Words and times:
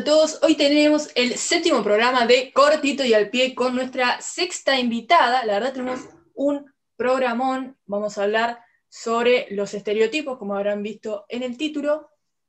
a 0.00 0.04
todos. 0.04 0.38
Hoy 0.42 0.54
tenemos 0.54 1.10
el 1.14 1.36
séptimo 1.36 1.84
programa 1.84 2.26
de 2.26 2.54
Cortito 2.54 3.04
y 3.04 3.12
al 3.12 3.28
pie 3.28 3.54
con 3.54 3.74
nuestra 3.74 4.18
sexta 4.22 4.78
invitada. 4.78 5.44
La 5.44 5.54
verdad 5.54 5.74
tenemos 5.74 6.00
un 6.32 6.72
programón. 6.96 7.76
Vamos 7.84 8.16
a 8.16 8.22
hablar 8.22 8.64
sobre 8.88 9.46
los 9.50 9.74
estereotipos, 9.74 10.38
como 10.38 10.54
habrán 10.54 10.82
visto 10.82 11.26
en 11.28 11.42
el 11.42 11.58
título. 11.58 12.08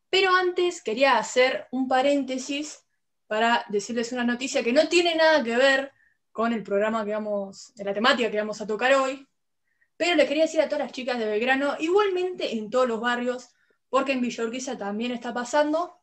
Pero 0.10 0.34
antes 0.34 0.82
quería 0.82 1.18
hacer 1.18 1.68
un 1.72 1.90
paréntesis 1.90 2.86
para 3.28 3.66
decirles 3.68 4.14
una 4.14 4.24
noticia 4.24 4.64
que 4.64 4.72
no 4.72 4.88
tiene 4.88 5.16
nada 5.16 5.44
que 5.44 5.58
ver 5.58 5.92
con 6.32 6.54
el 6.54 6.64
programa 6.64 7.04
que 7.04 7.12
vamos, 7.12 7.74
de 7.76 7.84
la 7.84 7.94
temática 7.94 8.32
que 8.32 8.38
vamos 8.38 8.62
a 8.62 8.68
tocar 8.68 8.94
hoy. 8.94 9.28
Pero 9.98 10.16
le 10.16 10.26
quería 10.26 10.44
decir 10.44 10.62
a 10.62 10.70
todas 10.70 10.86
las 10.86 10.94
chicas 10.94 11.20
de 11.20 11.26
Belgrano, 11.26 11.76
igualmente 11.80 12.56
en 12.56 12.70
todos 12.70 12.88
los 12.88 13.02
barrios, 13.02 13.50
porque 13.90 14.14
en 14.14 14.22
Villorquiza 14.22 14.78
también 14.78 15.12
está 15.12 15.34
pasando, 15.34 16.01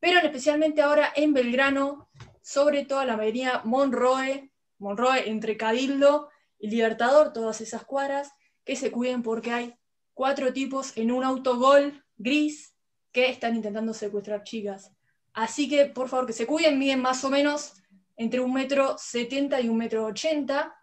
pero 0.00 0.18
especialmente 0.18 0.82
ahora 0.82 1.12
en 1.14 1.32
Belgrano, 1.32 2.08
sobre 2.42 2.84
todo 2.84 3.04
la 3.04 3.14
avenida 3.14 3.62
Monroe, 3.64 4.52
Monroe 4.78 5.28
entre 5.28 5.56
Cabildo 5.56 6.30
y 6.58 6.70
Libertador, 6.70 7.32
todas 7.32 7.60
esas 7.60 7.84
cuadras, 7.84 8.32
que 8.64 8.76
se 8.76 8.90
cuiden 8.90 9.22
porque 9.22 9.52
hay 9.52 9.74
cuatro 10.14 10.52
tipos 10.52 10.96
en 10.96 11.10
un 11.12 11.24
autogol 11.24 12.04
gris 12.16 12.74
que 13.12 13.28
están 13.28 13.56
intentando 13.56 13.94
secuestrar 13.94 14.42
chicas. 14.44 14.92
Así 15.32 15.68
que, 15.68 15.86
por 15.86 16.08
favor, 16.08 16.26
que 16.26 16.32
se 16.32 16.46
cuiden, 16.46 16.78
miden 16.78 17.00
más 17.00 17.22
o 17.24 17.30
menos 17.30 17.74
entre 18.16 18.40
un 18.40 18.52
metro 18.52 18.96
setenta 18.98 19.60
y 19.60 19.68
un 19.68 19.76
metro 19.76 20.04
ochenta. 20.06 20.74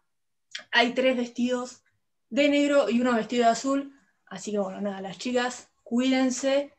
Hay 0.72 0.94
tres 0.94 1.18
vestidos 1.18 1.84
de 2.30 2.48
negro 2.50 2.90
y 2.90 3.02
uno 3.02 3.14
vestido 3.14 3.46
de 3.46 3.52
azul. 3.52 4.00
Así 4.28 4.52
que, 4.52 4.60
bueno, 4.60 4.82
nada, 4.82 5.02
las 5.02 5.18
chicas, 5.18 5.70
cuídense 5.84 6.74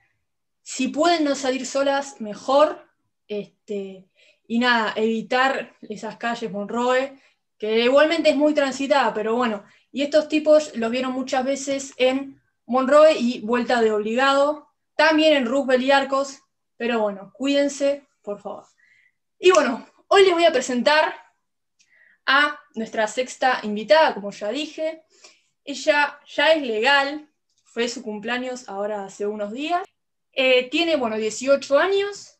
si 0.69 0.89
pueden 0.89 1.23
no 1.23 1.37
salir 1.37 1.65
solas, 1.65 2.21
mejor. 2.21 2.85
Este, 3.29 4.09
y 4.49 4.59
nada, 4.59 4.95
evitar 4.97 5.77
esas 5.83 6.17
calles 6.17 6.51
Monroe, 6.51 7.23
que 7.57 7.85
igualmente 7.85 8.31
es 8.31 8.37
muy 8.37 8.53
transitada, 8.53 9.15
pero 9.15 9.37
bueno. 9.37 9.63
Y 9.93 10.03
estos 10.03 10.27
tipos 10.27 10.75
los 10.75 10.91
vieron 10.91 11.13
muchas 11.13 11.45
veces 11.45 11.95
en 11.99 12.43
Monroe 12.67 13.17
y 13.17 13.43
Vuelta 13.43 13.81
de 13.81 13.93
Obligado, 13.93 14.69
también 14.97 15.37
en 15.37 15.47
Roosevelt 15.47 15.85
y 15.85 15.93
Arcos, 15.93 16.41
pero 16.77 16.99
bueno, 17.01 17.33
cuídense, 17.33 18.05
por 18.23 18.41
favor. 18.41 18.65
Y 19.39 19.53
bueno, 19.53 19.89
hoy 20.09 20.25
les 20.25 20.33
voy 20.33 20.47
a 20.47 20.53
presentar 20.53 21.15
a 22.27 22.59
nuestra 22.75 23.07
sexta 23.07 23.61
invitada, 23.63 24.15
como 24.15 24.33
ya 24.33 24.49
dije. 24.49 25.05
Ella 25.65 26.19
ya 26.27 26.53
es 26.55 26.63
legal, 26.63 27.31
fue 27.63 27.89
su 27.89 28.03
cumpleaños 28.03 28.69
ahora 28.69 29.05
hace 29.05 29.29
unos 29.29 29.53
días, 29.53 29.87
eh, 30.37 30.69
tiene, 30.69 30.97
bueno, 30.97 31.17
18 31.17 31.79
años, 31.79 32.39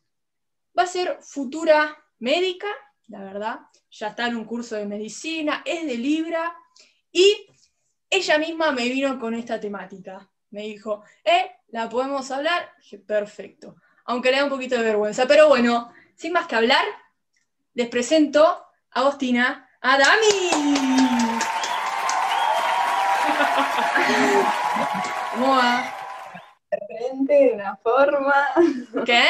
va 0.77 0.83
a 0.83 0.87
ser 0.87 1.17
futura 1.21 1.97
médica, 2.19 2.67
la 3.07 3.23
verdad, 3.23 3.61
ya 3.89 4.09
está 4.09 4.27
en 4.27 4.35
un 4.35 4.45
curso 4.45 4.75
de 4.75 4.85
medicina, 4.85 5.63
es 5.65 5.87
de 5.87 5.97
Libra, 5.97 6.55
y 7.11 7.47
ella 8.07 8.37
misma 8.37 8.71
me 8.71 8.87
vino 8.87 9.17
con 9.17 9.33
esta 9.33 9.59
temática. 9.59 10.29
Me 10.51 10.61
dijo, 10.61 11.03
eh, 11.23 11.53
¿la 11.69 11.89
podemos 11.89 12.29
hablar? 12.29 12.71
Dije, 12.77 12.99
perfecto. 12.99 13.77
Aunque 14.05 14.29
le 14.29 14.37
da 14.37 14.43
un 14.43 14.51
poquito 14.51 14.75
de 14.75 14.83
vergüenza, 14.83 15.27
pero 15.27 15.49
bueno, 15.49 15.91
sin 16.15 16.33
más 16.33 16.45
que 16.45 16.55
hablar, 16.55 16.85
les 17.73 17.89
presento 17.89 18.45
a 18.45 18.69
Agostina 18.91 19.67
Adami. 19.81 20.51
¿Cómo 25.33 25.55
va? 25.55 26.06
Frente 26.69 27.33
de 27.33 27.53
una 27.53 27.75
forma. 27.77 28.33
¿Qué? 29.05 29.23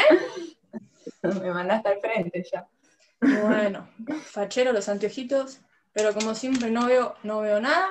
Me 1.42 1.52
mandaste 1.52 1.90
al 1.90 2.00
frente 2.00 2.44
ya. 2.52 2.68
Bueno, 3.20 3.90
fachero 4.24 4.72
los 4.72 4.90
anteojitos, 4.90 5.62
pero 5.94 6.14
como 6.14 6.36
siempre 6.36 6.70
no 6.70 6.86
veo, 6.86 7.16
no 7.24 7.42
veo 7.42 7.60
nada. 7.60 7.90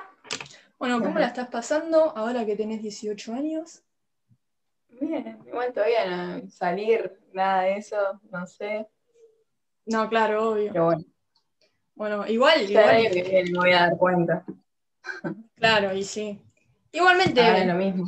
Bueno, 0.79 1.01
¿cómo 1.01 1.19
la 1.19 1.27
estás 1.27 1.49
pasando 1.49 2.17
ahora 2.17 2.45
que 2.45 2.55
tenés 2.55 2.83
18 2.83 3.33
años? 3.33 3.83
Bien, 4.89 5.39
igual 5.47 5.73
todavía 5.73 6.07
no 6.07 6.49
salir, 6.51 7.19
nada 7.33 7.63
de 7.63 7.77
eso, 7.79 8.21
no 8.31 8.47
sé. 8.47 8.87
No, 9.87 10.09
claro, 10.09 10.51
obvio. 10.51 10.73
Pero 10.73 10.85
bueno. 10.85 11.05
Bueno, 11.95 12.27
igual, 12.27 12.67
ya 12.67 12.99
igual. 13.01 13.13
Que 13.13 13.45
me 13.51 13.59
voy 13.59 13.73
a 13.73 13.81
dar 13.81 13.97
cuenta. 13.97 14.45
Claro, 15.55 15.95
y 15.95 16.05
sí. 16.05 16.41
Igualmente. 16.93 17.41
Ah, 17.41 17.65
lo 17.65 17.75
mismo. 17.75 18.07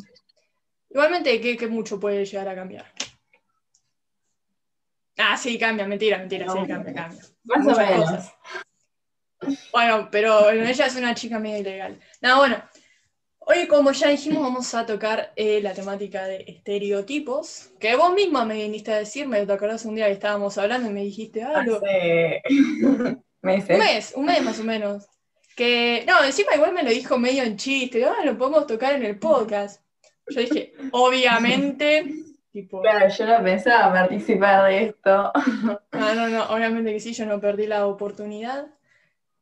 Igualmente, 0.91 1.41
¿qué, 1.41 1.67
mucho 1.67 2.01
puede 2.01 2.25
llegar 2.25 2.49
a 2.49 2.55
cambiar? 2.55 2.87
Ah, 5.19 5.37
sí, 5.37 5.59
cambia, 5.59 5.87
mentira, 5.87 6.19
mentira, 6.19 6.47
sí, 6.47 6.59
cambia, 6.67 6.95
cambia. 6.95 7.23
Más 7.45 7.67
o 7.67 7.77
menos. 7.77 8.33
Bueno, 9.73 10.09
pero 10.11 10.51
ella 10.51 10.87
es 10.87 10.97
una 10.97 11.15
chica 11.15 11.39
medio 11.39 11.59
ilegal. 11.59 11.99
Nada, 12.21 12.39
bueno, 12.39 12.63
hoy 13.41 13.67
como 13.67 13.93
ya 13.93 14.09
dijimos 14.09 14.43
vamos 14.43 14.75
a 14.75 14.87
tocar 14.87 15.33
eh, 15.37 15.61
la 15.63 15.75
temática 15.75 16.27
de 16.27 16.45
estereotipos, 16.47 17.71
que 17.79 17.97
vos 17.97 18.15
misma 18.15 18.45
me 18.45 18.55
viniste 18.55 18.93
a 18.93 18.99
decirme, 18.99 19.45
¿te 19.45 19.53
acordás 19.53 19.85
un 19.85 19.95
día 19.95 20.07
que 20.07 20.13
estábamos 20.13 20.59
hablando 20.59 20.89
y 20.89 20.93
me 20.93 21.03
dijiste 21.03 21.43
algo? 21.43 21.77
Hace... 21.77 22.43
meses. 23.43 23.71
Un 23.71 23.79
mes, 23.79 24.13
un 24.17 24.25
mes 24.27 24.43
más 24.43 24.61
o 24.61 24.65
menos. 24.65 25.07
Que, 25.57 26.05
no, 26.07 26.23
encima 26.25 26.55
igual 26.55 26.73
me 26.73 26.85
lo 26.85 26.91
dijo 26.91 27.19
medio 27.19 27.43
en 27.43 27.57
chiste, 27.57 28.05
ah, 28.05 28.25
lo 28.25 28.39
podemos 28.39 28.67
tocar 28.67 28.95
en 28.95 29.05
el 29.05 29.19
podcast. 29.19 29.83
Yo 30.31 30.41
dije, 30.41 30.73
obviamente, 30.93 32.07
tipo... 32.51 32.81
Claro, 32.83 33.09
yo 33.09 33.27
no 33.27 33.43
pensaba 33.43 33.93
participar 33.93 34.69
de 34.69 34.85
esto. 34.85 35.33
No, 35.93 36.15
no, 36.15 36.29
no, 36.29 36.45
obviamente 36.51 36.93
que 36.93 37.01
sí, 37.01 37.13
yo 37.13 37.27
no 37.27 37.41
perdí 37.41 37.67
la 37.67 37.87
oportunidad. 37.87 38.69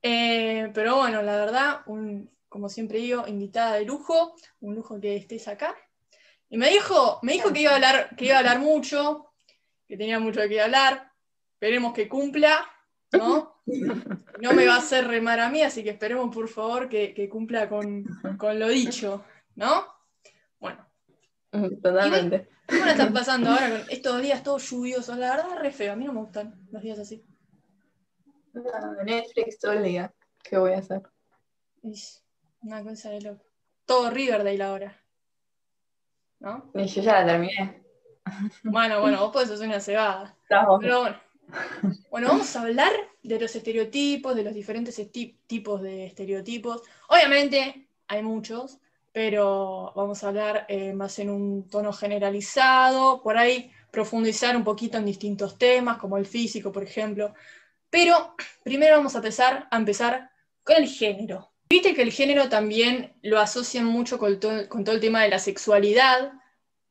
Eh, 0.02 0.70
pero 0.72 0.96
bueno, 0.96 1.22
la 1.22 1.36
verdad, 1.36 1.80
un, 1.86 2.30
como 2.48 2.68
siempre 2.68 2.98
digo, 2.98 3.26
invitada 3.26 3.74
de 3.74 3.84
lujo, 3.84 4.34
un 4.60 4.74
lujo 4.74 5.00
que 5.00 5.16
estés 5.16 5.48
acá. 5.48 5.74
Y 6.48 6.56
me 6.56 6.70
dijo, 6.70 7.18
me 7.22 7.32
dijo 7.32 7.52
que 7.52 7.62
iba 7.62 7.72
a 7.72 7.74
hablar, 7.74 8.14
que 8.16 8.26
iba 8.26 8.36
a 8.36 8.38
hablar 8.38 8.60
mucho, 8.60 9.32
que 9.86 9.96
tenía 9.96 10.20
mucho 10.20 10.40
de 10.40 10.48
qué 10.48 10.60
hablar. 10.60 11.10
Esperemos 11.54 11.92
que 11.92 12.08
cumpla, 12.08 12.68
¿no? 13.12 13.62
No 14.40 14.52
me 14.52 14.66
va 14.66 14.74
a 14.74 14.78
hacer 14.78 15.08
remar 15.08 15.40
a 15.40 15.48
mí, 15.48 15.62
así 15.62 15.82
que 15.82 15.90
esperemos 15.90 16.32
por 16.34 16.48
favor 16.48 16.88
que, 16.88 17.28
cumpla 17.28 17.68
con, 17.68 18.04
con 18.38 18.58
lo 18.58 18.68
dicho, 18.68 19.24
¿no? 19.54 19.95
Bueno. 20.60 20.86
Totalmente. 21.82 22.48
¿Cómo 22.68 22.84
la 22.84 22.92
están 22.92 23.12
pasando 23.14 23.50
ahora 23.50 23.70
con 23.70 23.90
estos 23.90 24.22
días 24.22 24.42
todos 24.42 24.68
lluviosos? 24.70 25.16
La 25.18 25.36
verdad, 25.36 25.58
re 25.58 25.70
feo. 25.70 25.92
A 25.92 25.96
mí 25.96 26.04
no 26.04 26.12
me 26.12 26.20
gustan 26.20 26.66
los 26.70 26.82
días 26.82 26.98
así. 26.98 27.24
Netflix 29.04 29.58
todo 29.58 29.72
el 29.72 29.84
día. 29.84 30.12
¿Qué 30.42 30.58
voy 30.58 30.72
a 30.72 30.78
hacer? 30.78 31.02
una 32.62 32.82
cosa 32.82 33.10
de 33.10 33.20
loco. 33.20 33.44
Todo 33.84 34.10
Riverdale 34.10 34.62
ahora. 34.62 35.00
¿No? 36.40 36.70
Y 36.74 36.86
yo 36.86 37.02
ya 37.02 37.20
la 37.20 37.26
terminé. 37.26 37.82
Bueno, 38.64 39.00
bueno, 39.00 39.20
vos 39.20 39.32
podés 39.32 39.50
hacer 39.50 39.68
una 39.68 39.80
cebada. 39.80 40.36
Pero 40.48 41.00
bueno. 41.00 41.20
Bueno, 42.10 42.28
vamos 42.28 42.56
a 42.56 42.62
hablar 42.62 42.92
de 43.22 43.38
los 43.38 43.54
estereotipos, 43.54 44.34
de 44.34 44.42
los 44.42 44.54
diferentes 44.54 45.00
tipos 45.46 45.82
de 45.82 46.06
estereotipos. 46.06 46.82
Obviamente, 47.08 47.88
hay 48.08 48.22
muchos, 48.22 48.78
pero 49.16 49.94
vamos 49.96 50.22
a 50.22 50.28
hablar 50.28 50.66
eh, 50.68 50.92
más 50.92 51.18
en 51.20 51.30
un 51.30 51.70
tono 51.70 51.90
generalizado, 51.90 53.22
por 53.22 53.38
ahí 53.38 53.72
profundizar 53.90 54.54
un 54.54 54.62
poquito 54.62 54.98
en 54.98 55.06
distintos 55.06 55.56
temas, 55.56 55.96
como 55.96 56.18
el 56.18 56.26
físico, 56.26 56.70
por 56.70 56.82
ejemplo. 56.82 57.32
Pero 57.88 58.34
primero 58.62 58.98
vamos 58.98 59.14
a 59.14 59.20
empezar, 59.72 60.30
con 60.62 60.76
el 60.76 60.86
género. 60.86 61.50
Viste 61.70 61.94
que 61.94 62.02
el 62.02 62.12
género 62.12 62.50
también 62.50 63.14
lo 63.22 63.40
asocian 63.40 63.86
mucho 63.86 64.18
con, 64.18 64.38
con 64.68 64.84
todo 64.84 64.94
el 64.94 65.00
tema 65.00 65.22
de 65.22 65.30
la 65.30 65.38
sexualidad, 65.38 66.32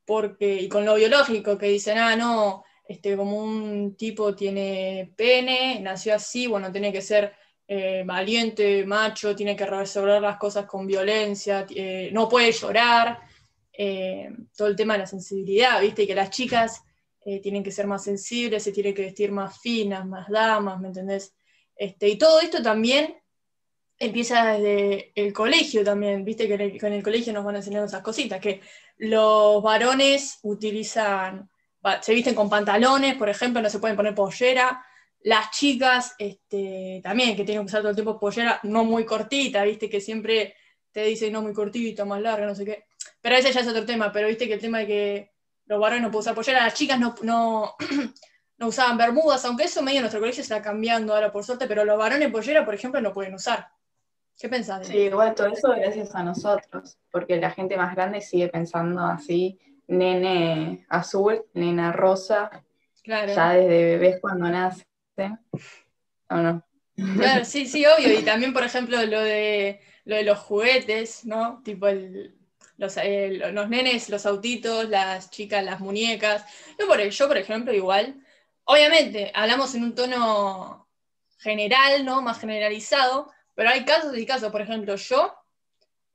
porque, 0.03 0.55
y 0.55 0.67
con 0.67 0.83
lo 0.83 0.95
biológico, 0.95 1.59
que 1.59 1.67
dicen, 1.67 1.99
ah, 1.99 2.15
no, 2.15 2.63
este, 2.87 3.15
como 3.15 3.37
un 3.37 3.95
tipo 3.97 4.35
tiene 4.35 5.13
pene, 5.15 5.79
nació 5.79 6.15
así, 6.15 6.47
bueno, 6.47 6.71
tiene 6.71 6.91
que 6.91 7.03
ser 7.03 7.35
eh, 7.67 8.03
valiente, 8.05 8.85
macho, 8.85 9.35
tiene 9.35 9.55
que 9.55 9.65
resolver 9.65 10.21
las 10.21 10.37
cosas 10.37 10.65
con 10.65 10.85
violencia, 10.85 11.65
eh, 11.69 12.09
no 12.13 12.29
puede 12.29 12.51
llorar, 12.51 13.19
eh, 13.73 14.29
todo 14.55 14.67
el 14.67 14.75
tema 14.75 14.93
de 14.93 14.99
la 14.99 15.07
sensibilidad, 15.07 15.81
¿viste? 15.81 16.05
que 16.05 16.15
las 16.15 16.29
chicas 16.29 16.81
tienen 17.41 17.63
que 17.63 17.71
ser 17.71 17.87
más 17.87 18.03
sensibles, 18.03 18.61
se 18.61 18.71
tienen 18.71 18.93
que 18.93 19.01
vestir 19.01 19.31
más 19.31 19.59
finas, 19.59 20.05
más 20.05 20.29
damas, 20.29 20.79
¿me 20.79 20.89
entendés? 20.89 21.33
Este, 21.75 22.07
y 22.07 22.19
todo 22.19 22.39
esto 22.39 22.61
también 22.61 23.15
empieza 23.97 24.45
desde 24.53 25.11
el 25.15 25.33
colegio 25.33 25.83
también, 25.83 26.23
viste 26.23 26.47
que 26.47 26.53
en 26.53 26.93
el, 26.93 27.03
colegio 27.03 27.33
nos 27.33 27.43
van 27.43 27.55
a 27.55 27.59
enseñar 27.59 27.83
esas 27.83 28.03
cositas, 28.03 28.39
que 28.39 28.61
los 28.97 29.63
varones 29.63 30.37
utilizan, 30.43 31.49
se 32.01 32.13
visten 32.13 32.35
con 32.35 32.47
pantalones, 32.47 33.15
por 33.15 33.27
ejemplo, 33.27 33.59
no 33.59 33.71
se 33.71 33.79
pueden 33.79 33.95
poner 33.95 34.13
pollera, 34.13 34.85
las 35.25 35.49
chicas 35.49 36.13
este, 36.19 37.01
también, 37.03 37.35
que 37.35 37.43
tienen 37.43 37.63
que 37.63 37.69
usar 37.69 37.81
todo 37.81 37.89
el 37.89 37.95
tiempo 37.95 38.19
pollera, 38.19 38.59
no 38.61 38.83
muy 38.83 39.05
cortita, 39.05 39.63
viste, 39.63 39.89
que 39.89 39.99
siempre 39.99 40.55
te 40.91 41.03
dicen 41.03 41.33
no 41.33 41.41
muy 41.41 41.51
cortita, 41.51 42.05
más 42.05 42.21
larga, 42.21 42.45
no 42.45 42.53
sé 42.53 42.63
qué. 42.63 42.85
Pero 43.21 43.35
ese 43.35 43.51
ya 43.51 43.61
es 43.61 43.67
otro 43.67 43.85
tema, 43.87 44.11
pero 44.11 44.27
viste 44.27 44.47
que 44.47 44.53
el 44.53 44.61
tema 44.61 44.79
de 44.79 44.87
que 44.87 45.31
los 45.65 45.79
varones 45.79 46.03
no 46.03 46.11
pueden 46.11 46.21
usar 46.21 46.35
pollera, 46.35 46.63
las 46.63 46.75
chicas 46.75 46.99
no, 46.99 47.15
no 47.23 47.73
no 48.59 48.67
usaban 48.67 48.99
bermudas, 48.99 49.43
aunque 49.45 49.63
eso 49.63 49.81
medio 49.81 49.97
en 49.97 50.03
nuestro 50.03 50.19
colegio 50.19 50.43
está 50.43 50.61
cambiando 50.61 51.15
ahora 51.15 51.31
por 51.31 51.43
suerte, 51.43 51.65
pero 51.65 51.85
los 51.85 51.97
varones 51.97 52.31
pollera, 52.31 52.63
por 52.63 52.75
ejemplo, 52.75 53.01
no 53.01 53.11
pueden 53.11 53.33
usar. 53.33 53.67
¿Qué 54.37 54.47
pensás 54.47 54.81
de 54.81 54.85
Sí, 54.85 54.97
igual 54.99 55.33
todo 55.33 55.47
eso 55.47 55.69
gracias 55.69 56.13
a 56.13 56.21
nosotros, 56.21 56.99
porque 57.09 57.37
la 57.37 57.49
gente 57.49 57.77
más 57.77 57.95
grande 57.95 58.21
sigue 58.21 58.49
pensando 58.49 59.01
así, 59.01 59.59
nene 59.87 60.85
azul, 60.87 61.45
nena 61.53 61.91
rosa, 61.91 62.63
Claro. 63.01 63.33
ya 63.33 63.53
desde 63.53 63.85
bebés 63.85 64.19
cuando 64.21 64.47
nace. 64.49 64.85
¿O 66.29 66.35
no? 66.35 66.65
Claro, 66.95 67.45
sí, 67.45 67.65
sí, 67.65 67.85
obvio. 67.85 68.19
Y 68.19 68.23
también, 68.23 68.53
por 68.53 68.63
ejemplo, 68.63 69.03
lo 69.05 69.21
de, 69.21 69.81
lo 70.05 70.15
de 70.15 70.23
los 70.23 70.39
juguetes, 70.39 71.25
¿no? 71.25 71.61
Tipo 71.63 71.87
los, 72.77 72.95
los 72.97 73.69
nenes, 73.69 74.09
los 74.09 74.25
autitos, 74.25 74.89
las 74.89 75.29
chicas, 75.29 75.63
las 75.63 75.79
muñecas. 75.79 76.45
Yo 76.79 76.87
por, 76.87 77.01
yo, 77.01 77.27
por 77.27 77.37
ejemplo, 77.37 77.73
igual, 77.73 78.21
obviamente, 78.63 79.31
hablamos 79.33 79.75
en 79.75 79.83
un 79.83 79.95
tono 79.95 80.87
general, 81.39 82.05
¿no? 82.05 82.21
Más 82.21 82.39
generalizado, 82.39 83.31
pero 83.53 83.69
hay 83.69 83.85
casos 83.85 84.17
y 84.17 84.25
casos. 84.25 84.51
Por 84.51 84.61
ejemplo, 84.61 84.95
yo, 84.95 85.33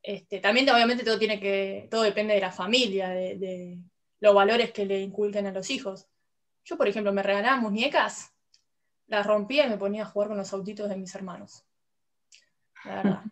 este, 0.02 0.40
también 0.40 0.68
obviamente 0.70 1.04
todo 1.04 1.18
tiene 1.18 1.38
que, 1.38 1.88
todo 1.90 2.02
depende 2.02 2.34
de 2.34 2.40
la 2.40 2.52
familia, 2.52 3.10
de, 3.10 3.36
de 3.36 3.78
los 4.20 4.34
valores 4.34 4.72
que 4.72 4.86
le 4.86 5.00
inculquen 5.00 5.46
a 5.46 5.52
los 5.52 5.70
hijos. 5.70 6.06
Yo, 6.64 6.76
por 6.76 6.88
ejemplo, 6.88 7.12
me 7.12 7.22
regalaban 7.22 7.60
muñecas, 7.60 8.32
las 9.10 9.26
rompía 9.26 9.66
y 9.66 9.68
me 9.68 9.76
ponía 9.76 10.04
a 10.04 10.06
jugar 10.06 10.28
con 10.28 10.38
los 10.38 10.52
autitos 10.52 10.88
de 10.88 10.96
mis 10.96 11.14
hermanos. 11.14 11.64
La 12.84 12.94
verdad. 12.94 13.22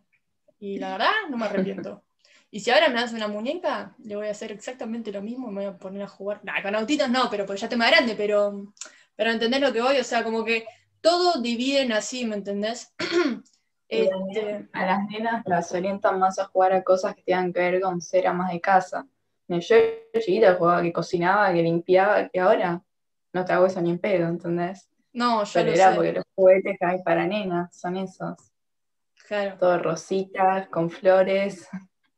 Y 0.58 0.78
la 0.78 0.92
verdad, 0.92 1.12
no 1.30 1.36
me 1.38 1.46
arrepiento. 1.46 2.02
Y 2.50 2.60
si 2.60 2.70
ahora 2.70 2.88
me 2.88 2.96
das 2.96 3.12
una 3.12 3.28
muñeca, 3.28 3.94
le 4.02 4.16
voy 4.16 4.26
a 4.26 4.32
hacer 4.32 4.50
exactamente 4.50 5.12
lo 5.12 5.22
mismo, 5.22 5.52
me 5.52 5.64
voy 5.64 5.74
a 5.74 5.78
poner 5.78 6.02
a 6.02 6.08
jugar. 6.08 6.40
Nah, 6.42 6.60
con 6.62 6.74
autitos 6.74 7.08
no, 7.08 7.30
pero 7.30 7.46
pues 7.46 7.60
ya 7.60 7.66
estoy 7.66 7.78
más 7.78 7.92
grande, 7.92 8.16
pero, 8.16 8.74
pero 9.14 9.30
¿entendés 9.30 9.60
lo 9.60 9.72
que 9.72 9.80
voy? 9.80 9.98
O 9.98 10.04
sea, 10.04 10.24
como 10.24 10.44
que 10.44 10.66
todo 11.00 11.40
dividen 11.40 11.92
así, 11.92 12.26
¿me 12.26 12.36
entendés? 12.36 12.94
Este, 13.90 14.68
a 14.74 14.84
las 14.84 15.06
nenas 15.08 15.42
las 15.46 15.72
orientan 15.72 16.18
más 16.18 16.38
a 16.38 16.44
jugar 16.44 16.74
a 16.74 16.84
cosas 16.84 17.14
que 17.14 17.22
tengan 17.22 17.54
que 17.54 17.60
ver 17.60 17.80
con 17.80 18.02
ser 18.02 18.26
amas 18.26 18.52
de 18.52 18.60
casa. 18.60 19.06
Yo 19.48 19.76
chiquita 20.12 20.56
jugaba 20.56 20.82
que 20.82 20.92
cocinaba, 20.92 21.54
que 21.54 21.62
limpiaba, 21.62 22.28
que 22.28 22.38
ahora 22.38 22.82
no 23.32 23.44
te 23.46 23.52
hago 23.54 23.64
eso 23.64 23.80
ni 23.80 23.88
en 23.88 23.98
pedo, 23.98 24.28
¿entendés? 24.28 24.90
No, 25.18 25.44
yo 25.44 25.50
Pero 25.52 25.66
lo 25.66 25.72
era 25.74 25.90
sé. 25.90 25.96
porque 25.96 26.12
los 26.12 26.24
juguetes 26.34 26.76
que 26.78 26.86
hay 26.86 27.02
para 27.02 27.26
nenas 27.26 27.76
son 27.76 27.96
esos. 27.96 28.36
Claro, 29.26 29.56
Todo 29.58 29.78
rositas, 29.78 30.68
con 30.68 30.90
flores. 30.90 31.68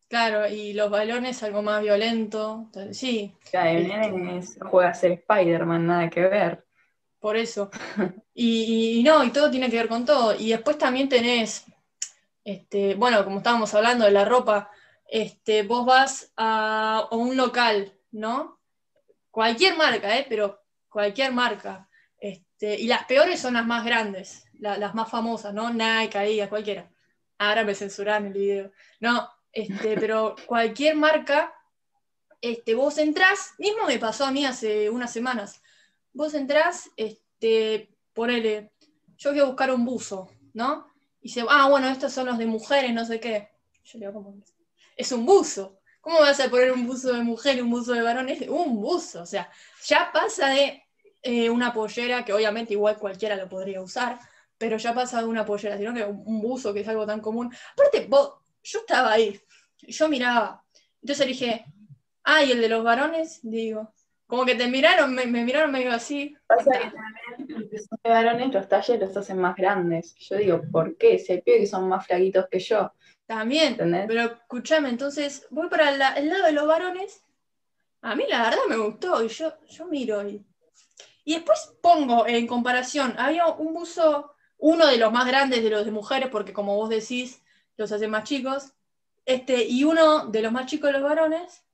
claro, 0.08 0.46
y 0.46 0.72
los 0.74 0.90
balones 0.90 1.42
algo 1.42 1.62
más 1.62 1.82
violento. 1.82 2.70
Sí, 2.92 3.34
Ya 3.52 3.64
de 3.64 3.80
nenes 3.84 4.58
juega 4.70 4.90
a 4.90 4.94
ser 4.94 5.12
Spider-Man, 5.12 5.86
nada 5.86 6.10
que 6.10 6.20
ver. 6.22 6.64
Por 7.18 7.36
eso. 7.36 7.70
Y, 8.34 9.00
y 9.00 9.02
no, 9.02 9.22
y 9.24 9.30
todo 9.30 9.50
tiene 9.50 9.68
que 9.68 9.76
ver 9.76 9.88
con 9.88 10.06
todo. 10.06 10.34
Y 10.34 10.48
después 10.50 10.78
también 10.78 11.10
tenés, 11.10 11.66
este, 12.44 12.94
bueno, 12.94 13.22
como 13.24 13.38
estábamos 13.38 13.74
hablando 13.74 14.06
de 14.06 14.12
la 14.12 14.24
ropa, 14.24 14.70
este, 15.06 15.62
vos 15.62 15.84
vas 15.84 16.32
a, 16.38 17.06
a 17.10 17.14
un 17.14 17.36
local, 17.36 17.92
¿no? 18.12 18.58
Cualquier 19.30 19.76
marca, 19.76 20.16
¿eh? 20.16 20.24
Pero 20.26 20.58
cualquier 20.88 21.32
marca. 21.32 21.89
Este, 22.60 22.78
y 22.78 22.88
las 22.88 23.04
peores 23.06 23.40
son 23.40 23.54
las 23.54 23.64
más 23.64 23.86
grandes, 23.86 24.44
la- 24.58 24.76
las 24.76 24.94
más 24.94 25.10
famosas, 25.10 25.54
¿no? 25.54 25.72
Nike, 25.72 26.18
Adidas, 26.18 26.50
cualquiera. 26.50 26.90
Ahora 27.38 27.64
me 27.64 27.74
censuran 27.74 28.26
el 28.26 28.32
video. 28.34 28.72
No, 29.00 29.26
este, 29.50 29.96
pero 29.98 30.34
cualquier 30.44 30.94
marca, 30.96 31.54
este, 32.42 32.74
vos 32.74 32.98
entrás, 32.98 33.54
mismo 33.58 33.86
me 33.86 33.98
pasó 33.98 34.26
a 34.26 34.30
mí 34.30 34.44
hace 34.44 34.90
unas 34.90 35.10
semanas 35.12 35.62
vos 36.12 36.34
entrás, 36.34 36.90
este, 36.96 37.94
ponele, 38.12 38.72
yo 39.16 39.30
quiero 39.30 39.46
buscar 39.46 39.72
un 39.72 39.84
buzo, 39.86 40.28
¿no? 40.52 40.86
Y 41.22 41.28
dice, 41.28 41.44
ah, 41.48 41.68
bueno, 41.68 41.88
estos 41.88 42.12
son 42.12 42.26
los 42.26 42.36
de 42.36 42.46
mujeres, 42.46 42.92
no 42.92 43.06
sé 43.06 43.20
qué. 43.20 43.48
Yo 43.84 43.98
le 44.00 44.06
digo, 44.08 44.22
¿cómo 44.22 44.36
es? 44.38 44.52
Es 44.96 45.12
un 45.12 45.24
buzo. 45.24 45.78
¿Cómo 46.02 46.18
vas 46.20 46.40
a 46.40 46.50
poner 46.50 46.72
un 46.72 46.86
buzo 46.86 47.12
de 47.12 47.22
mujer 47.22 47.56
y 47.56 47.60
un 47.60 47.70
buzo 47.70 47.92
de 47.92 48.02
varón? 48.02 48.28
Es 48.28 48.46
un 48.48 48.80
buzo, 48.82 49.22
o 49.22 49.26
sea, 49.26 49.50
ya 49.86 50.10
pasa 50.12 50.48
de 50.48 50.82
eh, 51.22 51.50
una 51.50 51.72
pollera, 51.72 52.24
que 52.24 52.32
obviamente 52.32 52.72
igual 52.74 52.96
cualquiera 52.96 53.36
lo 53.36 53.48
podría 53.48 53.80
usar, 53.82 54.18
pero 54.58 54.76
ya 54.76 54.94
pasa 54.94 55.20
de 55.20 55.26
una 55.28 55.44
pollera, 55.44 55.76
sino 55.78 55.94
que 55.94 56.04
un 56.04 56.40
buzo 56.40 56.72
que 56.74 56.80
es 56.80 56.88
algo 56.88 57.06
tan 57.06 57.20
común. 57.20 57.52
Aparte, 57.72 58.06
vos, 58.08 58.34
yo 58.62 58.80
estaba 58.80 59.12
ahí, 59.12 59.40
yo 59.82 60.08
miraba, 60.08 60.62
entonces 61.02 61.26
dije, 61.26 61.64
ah, 62.24 62.42
y 62.44 62.52
el 62.52 62.60
de 62.60 62.68
los 62.68 62.84
varones, 62.84 63.40
digo, 63.42 63.92
como 64.26 64.44
que 64.44 64.54
te 64.54 64.68
miraron, 64.68 65.14
me, 65.14 65.26
me 65.26 65.44
miraron 65.44 65.72
medio 65.72 65.90
así. 65.92 66.36
Pasa 66.46 66.70
que 66.70 66.90
también 66.90 67.68
los 67.72 67.84
son 67.86 67.98
de 68.04 68.10
varones, 68.10 68.52
los 68.54 68.68
talles 68.68 69.00
los 69.00 69.16
hacen 69.16 69.38
más 69.38 69.56
grandes. 69.56 70.14
Yo 70.16 70.36
digo, 70.36 70.62
¿por 70.70 70.96
qué? 70.96 71.18
Si 71.18 71.32
hay 71.32 71.42
pibes 71.42 71.60
que 71.62 71.66
son 71.66 71.88
más 71.88 72.06
flaquitos 72.06 72.46
que 72.50 72.60
yo, 72.60 72.92
También, 73.26 73.72
¿entendés? 73.72 74.04
pero 74.06 74.22
escúchame, 74.22 74.88
entonces 74.88 75.46
voy 75.50 75.68
para 75.68 75.90
la- 75.92 76.14
el 76.14 76.28
lado 76.28 76.44
de 76.46 76.52
los 76.52 76.66
varones. 76.66 77.24
A 78.02 78.14
mí 78.14 78.24
la 78.28 78.42
verdad 78.44 78.60
me 78.68 78.76
gustó 78.76 79.22
y 79.24 79.28
yo, 79.28 79.52
yo 79.68 79.86
miro 79.86 80.26
y, 80.28 80.44
y 81.24 81.34
después 81.34 81.74
pongo 81.82 82.26
en 82.26 82.46
comparación, 82.46 83.14
había 83.18 83.46
un 83.46 83.72
buzo, 83.74 84.34
uno 84.58 84.86
de 84.86 84.96
los 84.96 85.12
más 85.12 85.26
grandes 85.26 85.62
de 85.62 85.70
los 85.70 85.84
de 85.84 85.90
mujeres, 85.90 86.28
porque 86.30 86.52
como 86.52 86.76
vos 86.76 86.88
decís, 86.88 87.42
los 87.76 87.92
hacen 87.92 88.10
más 88.10 88.24
chicos, 88.24 88.72
este, 89.24 89.64
y 89.64 89.84
uno 89.84 90.26
de 90.26 90.42
los 90.42 90.52
más 90.52 90.66
chicos 90.66 90.88
de 90.88 90.98
los 90.98 91.02
varones. 91.02 91.64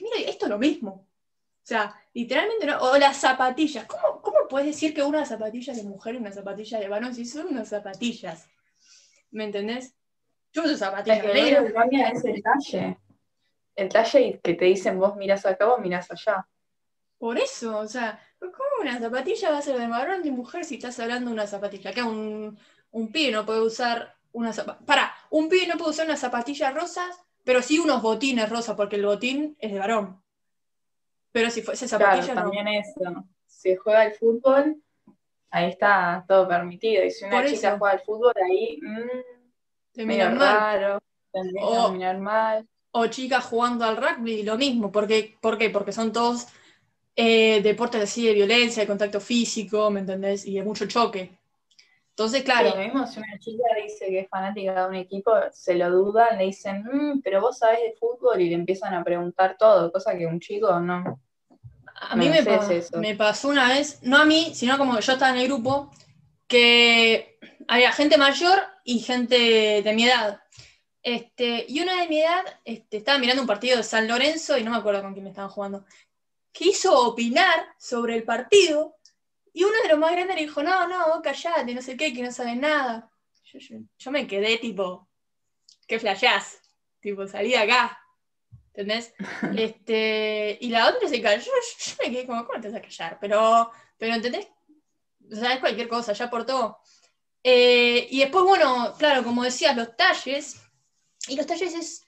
Mira, 0.00 0.28
esto 0.28 0.46
es 0.46 0.50
lo 0.50 0.58
mismo. 0.58 0.90
O 0.90 1.66
sea, 1.66 1.94
literalmente 2.12 2.66
no. 2.66 2.78
O 2.78 2.98
las 2.98 3.16
zapatillas. 3.16 3.86
¿Cómo, 3.86 4.20
cómo 4.20 4.36
puedes 4.48 4.66
decir 4.66 4.92
que 4.92 5.02
una 5.02 5.24
zapatilla 5.24 5.72
es 5.72 5.82
de 5.82 5.88
mujer 5.88 6.14
y 6.14 6.18
una 6.18 6.32
zapatilla 6.32 6.78
de 6.78 6.88
varón 6.88 7.14
si 7.14 7.24
son 7.24 7.46
unas 7.46 7.68
zapatillas? 7.68 8.46
¿Me 9.30 9.44
entendés? 9.44 9.94
Yo 10.52 10.62
uso 10.62 10.72
Es 10.72 10.78
zapatillas 10.80 11.20
que 11.22 11.28
lo 11.28 11.34
negras. 11.34 11.64
único 11.64 11.80
que 11.90 12.00
es 12.02 12.24
el 12.24 12.42
talle. 12.42 12.98
El 13.76 13.88
talle 13.88 14.40
que 14.42 14.54
te 14.54 14.64
dicen 14.66 14.98
vos 14.98 15.16
mirás 15.16 15.46
acá, 15.46 15.64
vos 15.66 15.80
mirás 15.80 16.10
allá. 16.10 16.46
Por 17.18 17.38
eso, 17.38 17.78
o 17.78 17.88
sea, 17.88 18.20
¿cómo 18.52 18.68
una 18.82 18.98
zapatilla 18.98 19.50
va 19.50 19.58
a 19.58 19.62
ser 19.62 19.78
de 19.78 19.86
varón 19.88 20.22
de 20.22 20.30
mujer 20.30 20.64
si 20.64 20.76
estás 20.76 20.98
hablando 21.00 21.28
de 21.30 21.34
una 21.34 21.46
zapatilla? 21.46 21.90
Acá 21.90 22.04
un, 22.04 22.58
un 22.90 23.12
pibe 23.12 23.32
no 23.32 23.44
puede 23.46 23.60
usar 23.62 24.16
una 24.32 24.52
zapatilla. 24.52 24.86
Para, 24.86 25.14
un 25.30 25.48
pibe 25.48 25.66
no 25.66 25.76
puede 25.76 25.90
usar 25.90 26.06
unas 26.06 26.20
zapatillas 26.20 26.74
rosas, 26.74 27.16
pero 27.44 27.62
sí 27.62 27.78
unos 27.78 28.02
botines 28.02 28.48
rosas, 28.48 28.76
porque 28.76 28.96
el 28.96 29.06
botín 29.06 29.56
es 29.58 29.72
de 29.72 29.78
varón. 29.78 30.22
Pero 31.32 31.50
si 31.50 31.62
fuese 31.62 31.86
Claro, 31.88 32.04
zapatilla, 32.04 32.34
no. 32.34 32.42
también 32.42 32.68
eso. 32.68 33.24
Si 33.46 33.76
juega 33.76 34.02
al 34.02 34.12
fútbol, 34.14 34.82
ahí 35.50 35.70
está 35.70 36.24
todo 36.28 36.46
permitido. 36.46 37.04
Y 37.04 37.10
si 37.10 37.24
una 37.24 37.36
Por 37.36 37.46
chica 37.46 37.68
eso. 37.68 37.78
juega 37.78 37.92
al 37.94 38.00
fútbol, 38.00 38.32
ahí, 38.48 38.78
mm, 38.80 39.20
Te 39.92 40.06
miran 40.06 40.36
mal. 40.36 40.56
raro, 40.56 40.98
O- 41.60 41.92
mal. 42.20 42.68
O 42.92 43.06
chicas 43.08 43.44
jugando 43.44 43.84
al 43.84 43.96
rugby, 43.96 44.44
lo 44.44 44.56
mismo. 44.56 44.92
Porque, 44.92 45.36
¿Por 45.40 45.58
qué? 45.58 45.70
Porque 45.70 45.92
son 45.92 46.12
todos 46.12 46.46
eh, 47.16 47.60
deportes 47.62 48.02
así 48.02 48.26
de 48.26 48.34
violencia, 48.34 48.82
de 48.82 48.86
contacto 48.86 49.20
físico, 49.20 49.90
¿me 49.90 50.00
entendés? 50.00 50.46
Y 50.46 50.54
de 50.54 50.64
mucho 50.64 50.86
choque. 50.86 51.30
Entonces, 52.10 52.42
claro, 52.44 52.70
Sí, 52.70 52.76
lo 52.76 52.84
mismo 52.84 53.06
si 53.06 53.18
una 53.18 53.38
chica 53.40 53.64
dice 53.82 54.06
que 54.06 54.20
es 54.20 54.28
fanática 54.28 54.82
de 54.82 54.88
un 54.88 54.94
equipo, 54.94 55.32
se 55.52 55.74
lo 55.74 55.90
dudan, 55.90 56.38
le 56.38 56.44
dicen, 56.44 56.84
"Mm, 56.84 57.20
pero 57.22 57.40
vos 57.40 57.58
sabés 57.58 57.80
de 57.80 57.94
fútbol 57.98 58.40
y 58.40 58.48
le 58.48 58.54
empiezan 58.54 58.94
a 58.94 59.02
preguntar 59.02 59.56
todo, 59.58 59.90
cosa 59.90 60.16
que 60.16 60.26
un 60.26 60.38
chico 60.38 60.78
no. 60.80 61.20
A 61.96 62.14
mí 62.16 62.28
me, 62.28 62.42
pa- 62.44 62.72
eso. 62.72 62.98
me 62.98 63.14
pasó 63.16 63.48
una 63.48 63.68
vez, 63.68 63.98
no 64.02 64.16
a 64.18 64.24
mí, 64.24 64.52
sino 64.54 64.78
como 64.78 64.94
que 64.96 65.02
yo 65.02 65.12
estaba 65.14 65.32
en 65.32 65.38
el 65.40 65.46
grupo, 65.48 65.90
que 66.46 67.38
había 67.66 67.90
gente 67.92 68.16
mayor 68.16 68.60
y 68.84 68.98
gente 69.00 69.82
de 69.82 69.92
mi 69.92 70.04
edad. 70.06 70.40
Este, 71.02 71.66
y 71.68 71.80
una 71.80 72.00
de 72.00 72.08
mi 72.08 72.20
edad 72.20 72.42
este, 72.64 72.96
estaba 72.98 73.18
mirando 73.18 73.42
un 73.42 73.48
partido 73.48 73.76
de 73.76 73.82
San 73.82 74.08
Lorenzo 74.08 74.56
y 74.56 74.64
no 74.64 74.70
me 74.70 74.76
acuerdo 74.78 75.02
con 75.02 75.12
quién 75.12 75.24
me 75.24 75.30
estaban 75.30 75.50
jugando. 75.50 75.84
Quiso 76.58 76.90
opinar 77.08 77.58
sobre 77.78 78.14
el 78.16 78.24
partido 78.24 78.96
y 79.52 79.64
uno 79.64 79.76
de 79.82 79.88
los 79.88 79.98
más 79.98 80.12
grandes 80.12 80.36
le 80.36 80.42
dijo, 80.42 80.62
no, 80.62 80.88
no, 80.88 81.08
vos 81.08 81.20
callate, 81.22 81.74
no 81.74 81.82
sé 81.82 81.96
qué, 81.96 82.14
que 82.14 82.22
no 82.22 82.32
sabes 82.32 82.56
nada. 82.56 83.10
Yo, 83.52 83.58
yo- 83.58 83.78
yo 83.98 84.10
me 84.12 84.26
quedé 84.26 84.58
tipo, 84.58 85.08
¿qué 85.88 85.98
flashás? 86.00 86.60
Tipo, 87.00 87.26
salí 87.28 87.50
de 87.50 87.58
acá. 87.58 87.98
¿Entendés? 88.68 89.14
Este, 89.58 90.58
y 90.60 90.70
la 90.70 90.88
otra 90.90 91.08
se 91.08 91.22
cayó. 91.22 91.42
Yo, 91.44 91.52
yo 91.86 91.94
me 92.04 92.10
quedé 92.12 92.26
como, 92.26 92.46
¿cómo 92.46 92.60
te 92.60 92.68
vas 92.70 92.78
a 92.78 92.82
callar? 92.82 93.18
Pero, 93.20 93.70
pero 93.98 94.14
¿entendés? 94.14 94.48
O 95.32 95.36
sea, 95.36 95.54
es 95.54 95.60
cualquier 95.60 95.88
cosa, 95.88 96.12
ya 96.12 96.30
por 96.30 96.46
todo. 96.46 96.78
Eh, 97.44 98.08
y 98.10 98.20
después, 98.20 98.44
bueno, 98.44 98.94
claro, 98.98 99.24
como 99.24 99.44
decías, 99.44 99.76
los 99.76 99.96
talles. 99.96 100.60
Y 101.28 101.36
los 101.36 101.46
talles 101.46 101.74
es, 101.74 102.06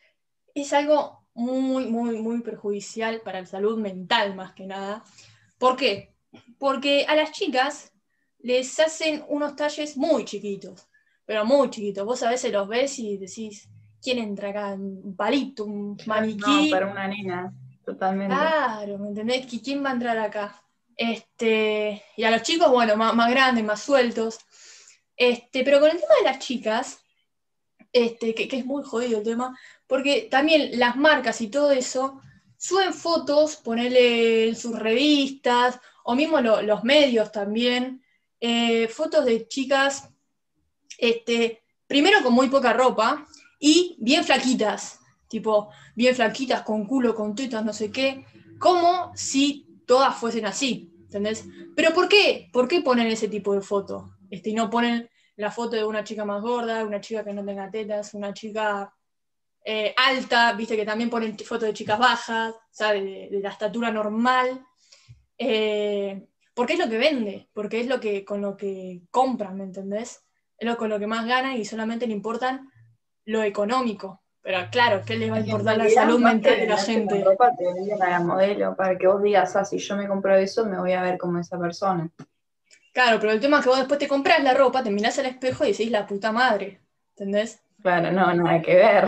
es 0.54 0.72
algo 0.72 1.25
muy, 1.36 1.86
muy, 1.86 2.18
muy 2.18 2.40
perjudicial 2.40 3.20
para 3.20 3.40
la 3.40 3.46
salud 3.46 3.78
mental, 3.78 4.34
más 4.34 4.52
que 4.52 4.66
nada. 4.66 5.04
¿Por 5.58 5.76
qué? 5.76 6.14
Porque 6.58 7.04
a 7.08 7.14
las 7.14 7.32
chicas 7.32 7.92
les 8.38 8.78
hacen 8.80 9.24
unos 9.28 9.54
talles 9.56 9.96
muy 9.96 10.24
chiquitos, 10.24 10.88
pero 11.24 11.44
muy 11.44 11.70
chiquitos. 11.70 12.04
Vos 12.04 12.22
a 12.22 12.30
veces 12.30 12.52
los 12.52 12.66
ves 12.68 12.98
y 12.98 13.16
decís, 13.16 13.68
¿quién 14.02 14.18
entra 14.18 14.50
acá? 14.50 14.74
Un 14.74 15.14
palito, 15.16 15.64
un 15.64 15.96
maniquí. 16.06 16.70
No, 16.70 16.76
para 16.76 16.90
una 16.90 17.08
nena, 17.08 17.54
totalmente. 17.84 18.34
Claro, 18.34 18.98
¿me 18.98 19.08
entendés? 19.08 19.46
¿Qui- 19.46 19.62
¿Quién 19.62 19.84
va 19.84 19.90
a 19.90 19.94
entrar 19.94 20.18
acá? 20.18 20.62
Este, 20.96 22.02
y 22.16 22.24
a 22.24 22.30
los 22.30 22.42
chicos, 22.42 22.70
bueno, 22.70 22.96
más, 22.96 23.30
grandes, 23.30 23.64
más 23.64 23.80
sueltos. 23.82 24.38
Este, 25.16 25.64
pero 25.64 25.80
con 25.80 25.90
el 25.90 25.96
tema 26.00 26.14
de 26.18 26.24
las 26.24 26.38
chicas, 26.38 26.98
este, 27.92 28.34
que, 28.34 28.48
es 28.50 28.66
muy 28.66 28.82
jodido 28.82 29.18
el 29.18 29.24
tema, 29.24 29.58
porque 29.86 30.28
también 30.30 30.78
las 30.78 30.96
marcas 30.96 31.40
y 31.40 31.48
todo 31.48 31.70
eso 31.70 32.20
suben 32.58 32.92
fotos, 32.92 33.56
ponerle 33.56 34.48
en 34.48 34.56
sus 34.56 34.78
revistas, 34.78 35.78
o 36.04 36.14
mismo 36.14 36.40
los 36.40 36.84
medios 36.84 37.32
también, 37.32 38.02
eh, 38.40 38.88
fotos 38.88 39.24
de 39.24 39.48
chicas, 39.48 40.10
este, 40.98 41.62
primero 41.86 42.22
con 42.22 42.32
muy 42.32 42.48
poca 42.48 42.72
ropa 42.72 43.26
y 43.58 43.96
bien 43.98 44.24
flaquitas, 44.24 45.00
tipo, 45.28 45.70
bien 45.94 46.14
flaquitas, 46.14 46.62
con 46.62 46.86
culo, 46.86 47.14
con 47.14 47.34
tetas, 47.34 47.64
no 47.64 47.72
sé 47.72 47.90
qué, 47.90 48.24
como 48.58 49.12
si 49.14 49.66
todas 49.86 50.16
fuesen 50.16 50.46
así, 50.46 50.92
¿entendés? 51.02 51.44
Pero 51.74 51.92
¿por 51.92 52.08
qué? 52.08 52.48
¿Por 52.52 52.68
qué 52.68 52.80
ponen 52.80 53.06
ese 53.06 53.28
tipo 53.28 53.54
de 53.54 53.60
foto? 53.60 54.16
Este, 54.30 54.50
y 54.50 54.54
no 54.54 54.70
ponen 54.70 55.08
la 55.36 55.50
foto 55.50 55.76
de 55.76 55.84
una 55.84 56.02
chica 56.02 56.24
más 56.24 56.42
gorda, 56.42 56.84
una 56.84 57.00
chica 57.00 57.24
que 57.24 57.32
no 57.32 57.44
tenga 57.44 57.70
tetas, 57.70 58.14
una 58.14 58.32
chica 58.32 58.92
eh, 59.64 59.94
alta, 59.96 60.52
viste 60.52 60.76
que 60.76 60.86
también 60.86 61.10
ponen 61.10 61.36
fotos 61.38 61.68
de 61.68 61.74
chicas 61.74 61.98
bajas, 61.98 62.54
o 62.54 62.60
sea, 62.70 62.92
de, 62.92 63.28
la 63.42 63.50
estatura 63.50 63.90
normal. 63.90 64.64
Eh, 65.36 66.26
porque 66.54 66.72
es 66.72 66.78
lo 66.78 66.88
que 66.88 66.96
vende, 66.96 67.48
porque 67.52 67.80
es 67.80 67.86
lo 67.86 68.00
que 68.00 68.24
con 68.24 68.40
lo 68.40 68.56
que 68.56 69.02
compran, 69.10 69.58
¿me 69.58 69.64
entendés? 69.64 70.24
Es 70.56 70.66
lo 70.66 70.76
con 70.78 70.88
lo 70.88 70.98
que 70.98 71.06
más 71.06 71.26
ganan 71.26 71.56
y 71.56 71.66
solamente 71.66 72.06
le 72.06 72.14
importan 72.14 72.70
lo 73.26 73.42
económico. 73.42 74.22
Pero 74.40 74.58
claro, 74.70 75.02
¿qué 75.04 75.16
les 75.16 75.30
va 75.30 75.36
a 75.36 75.40
importar 75.40 75.76
la 75.76 75.90
salud 75.90 76.20
mental 76.20 76.60
de 76.60 76.66
la 76.68 76.78
gente? 76.78 77.22
Ropa 77.22 77.50
te 77.56 77.64
venden 77.64 78.00
a 78.00 78.10
la 78.10 78.20
modelo 78.20 78.76
para 78.76 78.96
que 78.96 79.08
vos 79.08 79.20
digas, 79.20 79.56
ah, 79.56 79.64
si 79.64 79.78
yo 79.78 79.96
me 79.96 80.06
compro 80.06 80.36
eso, 80.36 80.64
me 80.64 80.78
voy 80.78 80.92
a 80.92 81.02
ver 81.02 81.18
como 81.18 81.40
esa 81.40 81.58
persona. 81.58 82.08
Claro, 82.96 83.20
pero 83.20 83.32
el 83.34 83.40
tema 83.40 83.58
es 83.58 83.62
que 83.62 83.68
vos 83.68 83.78
después 83.78 84.00
te 84.00 84.08
compras 84.08 84.42
la 84.42 84.54
ropa, 84.54 84.82
te 84.82 84.88
mirás 84.90 85.18
al 85.18 85.26
espejo 85.26 85.66
y 85.66 85.72
decís 85.72 85.90
la 85.90 86.06
puta 86.06 86.32
madre. 86.32 86.80
¿Entendés? 87.10 87.60
Claro, 87.82 88.10
no, 88.10 88.32
nada 88.32 88.62
que 88.62 88.74
ver. 88.74 89.06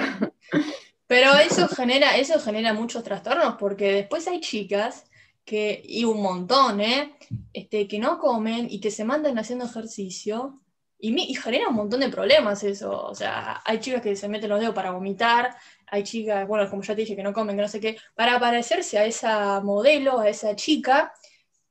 Pero 1.07 1.33
eso 1.37 1.67
genera, 1.69 2.19
eso 2.19 2.39
genera 2.39 2.75
muchos 2.75 3.03
trastornos, 3.03 3.55
porque 3.59 3.95
después 3.95 4.29
hay 4.29 4.41
chicas 4.41 5.07
que, 5.43 5.81
y 5.83 6.05
un 6.05 6.21
montón, 6.21 6.83
¿eh? 6.83 7.17
Este, 7.55 7.89
que 7.89 7.99
no 7.99 8.19
comen 8.19 8.67
y 8.71 8.79
que 8.79 8.91
se 8.91 9.07
mandan 9.07 9.39
haciendo 9.39 9.65
ejercicio 9.65 10.61
y, 10.99 11.35
genera 11.35 11.71
un 11.71 11.77
montón 11.77 12.01
de 12.01 12.11
problemas 12.11 12.63
eso. 12.65 13.07
O 13.07 13.15
sea, 13.15 13.63
hay 13.65 13.81
chicas 13.81 14.03
que 14.03 14.17
se 14.17 14.29
meten 14.29 14.51
los 14.51 14.61
dedos 14.61 14.75
para 14.75 14.91
vomitar, 14.91 15.57
hay 15.87 16.03
chicas, 16.03 16.47
bueno, 16.47 16.69
como 16.69 16.83
ya 16.83 16.95
te 16.95 17.01
dije, 17.01 17.17
que 17.17 17.23
no 17.23 17.33
comen, 17.33 17.57
que 17.57 17.63
no 17.63 17.69
sé 17.69 17.81
qué, 17.81 17.97
para 18.15 18.39
parecerse 18.39 18.99
a 18.99 19.07
esa 19.07 19.63
modelo, 19.63 20.21
a 20.21 20.29
esa 20.29 20.55
chica, 20.55 21.15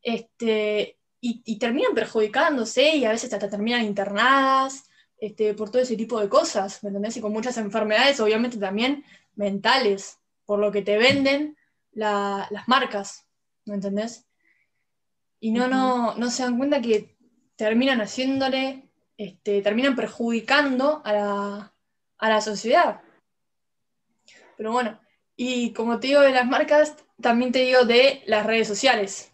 este, 0.02 0.97
y, 1.46 1.60
terminan 1.60 1.94
perjudicándose 1.94 2.96
y 2.96 3.06
a 3.06 3.12
veces 3.12 3.34
hasta 3.34 3.50
terminan 3.50 3.84
internadas 3.84 4.90
este, 5.20 5.54
por 5.54 5.70
todo 5.70 5.82
ese 5.82 5.96
tipo 5.96 6.20
de 6.20 6.30
cosas, 6.30 6.84
¿me 6.84 6.90
entendés? 6.90 7.18
Y 7.18 7.22
con 7.22 7.34
muchas 7.34 7.58
enfermedades, 7.58 8.20
obviamente 8.20 8.58
también 8.58 9.04
mentales, 9.36 10.20
por 10.46 10.60
lo 10.60 10.72
que 10.72 10.82
te 10.82 10.98
venden 10.98 11.58
las 11.92 12.68
marcas, 12.68 13.26
¿me 13.66 13.76
entendés? 13.76 14.28
Y 15.40 15.52
no, 15.52 15.68
no, 15.68 16.16
no 16.16 16.30
se 16.30 16.44
dan 16.44 16.58
cuenta 16.58 16.82
que 16.82 17.18
terminan 17.56 18.02
haciéndole 18.02 18.88
este, 19.18 19.64
terminan 19.64 19.96
perjudicando 19.96 21.02
a 21.04 21.72
la, 22.22 22.42
sociedad. 22.42 23.02
Pero 24.56 24.72
bueno, 24.72 25.00
y 25.36 25.74
como 25.74 26.00
te 26.00 26.08
digo 26.08 26.22
de 26.22 26.32
las 26.32 26.46
marcas, 26.46 26.96
también 27.20 27.52
te 27.52 27.60
digo 27.60 27.84
de 27.86 28.22
las 28.28 28.46
redes 28.46 28.68
sociales. 28.68 29.32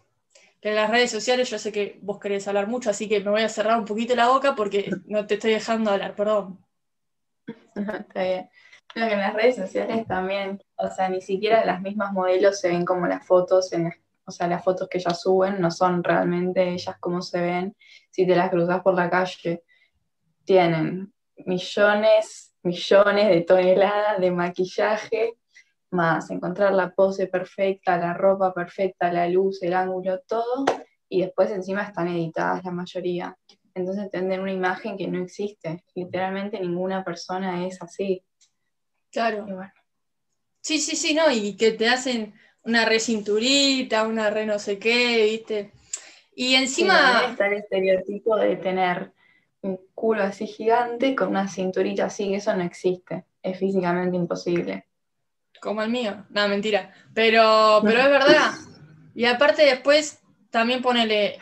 De 0.64 0.72
las 0.72 0.88
redes 0.88 1.10
sociales 1.10 1.50
yo 1.50 1.58
sé 1.58 1.70
que 1.72 1.98
vos 2.00 2.18
querés 2.18 2.48
hablar 2.48 2.68
mucho, 2.68 2.88
así 2.88 3.06
que 3.06 3.20
me 3.20 3.30
voy 3.30 3.42
a 3.42 3.50
cerrar 3.50 3.78
un 3.78 3.84
poquito 3.84 4.16
la 4.16 4.28
boca 4.28 4.54
porque 4.54 4.90
no 5.04 5.26
te 5.26 5.34
estoy 5.34 5.52
dejando 5.52 5.90
hablar, 5.90 6.14
perdón. 6.14 6.58
Está 7.76 8.22
bien. 8.22 8.48
Creo 8.86 9.08
que 9.08 9.12
en 9.12 9.20
las 9.20 9.34
redes 9.34 9.56
sociales 9.56 10.06
también, 10.06 10.62
o 10.76 10.88
sea, 10.88 11.10
ni 11.10 11.20
siquiera 11.20 11.66
las 11.66 11.82
mismas 11.82 12.14
modelos 12.14 12.60
se 12.60 12.70
ven 12.70 12.86
como 12.86 13.06
las 13.06 13.26
fotos, 13.26 13.74
en, 13.74 13.92
o 14.24 14.30
sea, 14.30 14.48
las 14.48 14.64
fotos 14.64 14.88
que 14.88 14.96
ellas 14.96 15.20
suben 15.20 15.60
no 15.60 15.70
son 15.70 16.02
realmente 16.02 16.66
ellas 16.70 16.96
como 16.98 17.20
se 17.20 17.42
ven 17.42 17.76
si 18.10 18.26
te 18.26 18.34
las 18.34 18.48
cruzas 18.48 18.80
por 18.80 18.94
la 18.94 19.10
calle 19.10 19.64
tienen 20.44 21.12
millones, 21.44 22.54
millones 22.62 23.28
de 23.28 23.42
toneladas 23.42 24.18
de 24.18 24.30
maquillaje, 24.30 25.34
más 25.94 26.30
encontrar 26.30 26.74
la 26.74 26.90
pose 26.90 27.28
perfecta, 27.28 27.96
la 27.96 28.12
ropa 28.12 28.52
perfecta, 28.52 29.12
la 29.12 29.28
luz, 29.28 29.62
el 29.62 29.72
ángulo, 29.72 30.20
todo, 30.26 30.66
y 31.08 31.22
después 31.22 31.50
encima 31.50 31.84
están 31.84 32.08
editadas 32.08 32.64
la 32.64 32.70
mayoría. 32.70 33.36
Entonces 33.74 34.10
tendrán 34.10 34.40
una 34.40 34.52
imagen 34.52 34.96
que 34.96 35.08
no 35.08 35.22
existe. 35.22 35.84
Literalmente 35.94 36.60
ninguna 36.60 37.02
persona 37.02 37.66
es 37.66 37.80
así. 37.82 38.22
Claro. 39.10 39.46
Sí, 40.60 40.78
sí, 40.78 40.96
sí, 40.96 41.14
no, 41.14 41.30
y 41.30 41.56
que 41.56 41.72
te 41.72 41.88
hacen 41.88 42.34
una 42.62 42.84
recinturita, 42.84 44.06
una 44.06 44.30
re 44.30 44.46
no 44.46 44.58
sé 44.58 44.78
qué, 44.78 45.24
¿viste? 45.24 45.72
Y 46.34 46.54
encima. 46.54 47.26
está 47.30 47.46
el 47.46 47.54
estereotipo 47.54 48.36
de 48.36 48.56
tener 48.56 49.12
un 49.62 49.78
culo 49.94 50.22
así 50.22 50.46
gigante 50.46 51.14
con 51.14 51.28
una 51.28 51.48
cinturita 51.48 52.06
así, 52.06 52.28
que 52.28 52.36
eso 52.36 52.54
no 52.54 52.62
existe, 52.62 53.24
es 53.42 53.58
físicamente 53.58 54.16
imposible. 54.16 54.86
Como 55.64 55.82
el 55.82 55.90
mío, 55.90 56.26
no, 56.28 56.46
mentira, 56.46 56.94
pero, 57.14 57.80
pero 57.82 58.00
es 58.00 58.10
verdad. 58.10 58.52
Y 59.14 59.24
aparte 59.24 59.64
después 59.64 60.20
también 60.50 60.82
ponele, 60.82 61.38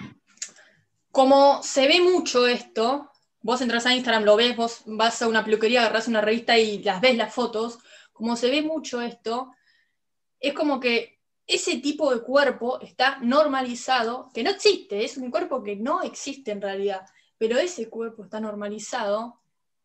como 1.11 1.63
se 1.63 1.89
ve 1.89 2.01
mucho 2.01 2.47
esto, 2.47 3.11
vos 3.41 3.61
entras 3.61 3.85
a 3.85 3.95
Instagram, 3.95 4.25
lo 4.25 4.37
ves, 4.37 4.57
vos 4.57 4.83
vas 4.87 5.21
a 5.21 5.29
una 5.29 5.45
peluquería, 5.45 5.81
agarras 5.81 6.07
una 6.07 6.21
revista 6.21 6.57
y 6.57 6.83
las 6.83 7.01
ves 7.01 7.17
las 7.17 7.35
fotos, 7.35 7.79
como 8.13 8.37
se 8.37 8.49
ve 8.49 8.63
mucho 8.63 9.03
esto, 9.03 9.51
es 10.39 10.55
como 10.55 10.79
que 10.79 11.21
ese 11.47 11.79
tipo 11.79 12.15
de 12.15 12.23
cuerpo 12.23 12.81
está 12.81 13.19
normalizado, 13.21 14.31
que 14.33 14.45
no 14.45 14.51
existe, 14.51 15.05
es 15.05 15.17
un 15.17 15.31
cuerpo 15.31 15.63
que 15.63 15.75
no 15.75 16.03
existe 16.03 16.53
en 16.53 16.63
realidad 16.63 17.03
pero 17.43 17.59
ese 17.59 17.89
cuerpo 17.89 18.23
está 18.23 18.39
normalizado 18.39 19.43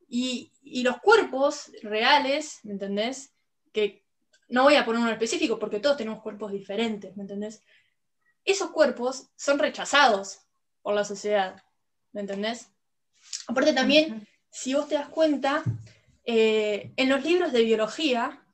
y, 0.07 0.53
los 0.83 0.99
cuerpos 0.99 1.71
reales, 1.81 2.59
¿me 2.61 2.73
entendés? 2.73 3.33
Que 3.73 4.05
no 4.49 4.63
voy 4.63 4.75
a 4.75 4.85
poner 4.85 5.01
uno 5.01 5.11
específico 5.11 5.59
porque 5.59 5.79
todos 5.79 5.97
tenemos 5.97 6.21
cuerpos 6.21 6.51
diferentes, 6.51 7.15
¿me 7.15 7.23
entendés? 7.23 7.63
Esos 8.45 8.71
cuerpos 8.71 9.29
son 9.35 9.59
rechazados 9.59 10.39
por 10.81 10.93
la 10.95 11.03
sociedad, 11.03 11.63
¿me 12.13 12.21
entendés? 12.21 12.69
Aparte 13.47 13.73
también, 13.73 14.27
si 14.49 14.73
vos 14.73 14.87
te 14.87 14.95
das 14.95 15.09
cuenta, 15.09 15.63
eh, 16.23 16.93
en 16.95 17.09
los 17.09 17.23
libros 17.23 17.51
de 17.51 17.63
biología, 17.63 18.45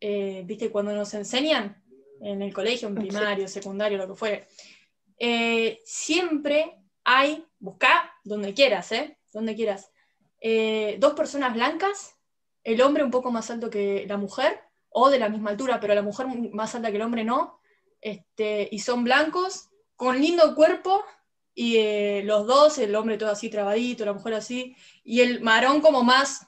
eh, 0.00 0.42
viste, 0.44 0.70
cuando 0.70 0.92
nos 0.92 1.14
enseñan 1.14 1.82
en 2.20 2.42
el 2.42 2.52
colegio, 2.52 2.88
en 2.88 2.94
primario, 2.94 3.48
secundario, 3.48 3.98
lo 3.98 4.08
que 4.08 4.14
fuere, 4.14 4.48
eh, 5.18 5.80
siempre 5.84 6.78
hay, 7.04 7.44
busca 7.58 8.12
donde 8.24 8.52
quieras, 8.52 8.92
¿eh? 8.92 9.18
Donde 9.32 9.54
quieras. 9.54 9.90
Eh, 10.40 10.96
dos 10.98 11.14
personas 11.14 11.54
blancas, 11.54 12.16
el 12.64 12.80
hombre 12.82 13.04
un 13.04 13.10
poco 13.10 13.30
más 13.30 13.50
alto 13.50 13.70
que 13.70 14.04
la 14.08 14.16
mujer, 14.16 14.60
o 14.98 15.10
de 15.10 15.18
la 15.18 15.28
misma 15.28 15.50
altura, 15.50 15.78
pero 15.78 15.94
la 15.94 16.00
mujer 16.00 16.26
más 16.52 16.74
alta 16.74 16.90
que 16.90 16.96
el 16.96 17.02
hombre 17.02 17.22
no, 17.22 17.60
este, 18.00 18.66
y 18.72 18.78
son 18.78 19.04
blancos, 19.04 19.68
con 19.94 20.18
lindo 20.18 20.54
cuerpo, 20.54 21.04
y 21.54 21.76
eh, 21.76 22.22
los 22.24 22.46
dos, 22.46 22.78
el 22.78 22.94
hombre 22.94 23.18
todo 23.18 23.30
así 23.30 23.50
trabadito, 23.50 24.06
la 24.06 24.14
mujer 24.14 24.32
así, 24.32 24.74
y 25.04 25.20
el 25.20 25.42
marón 25.42 25.82
como 25.82 26.02
más 26.02 26.46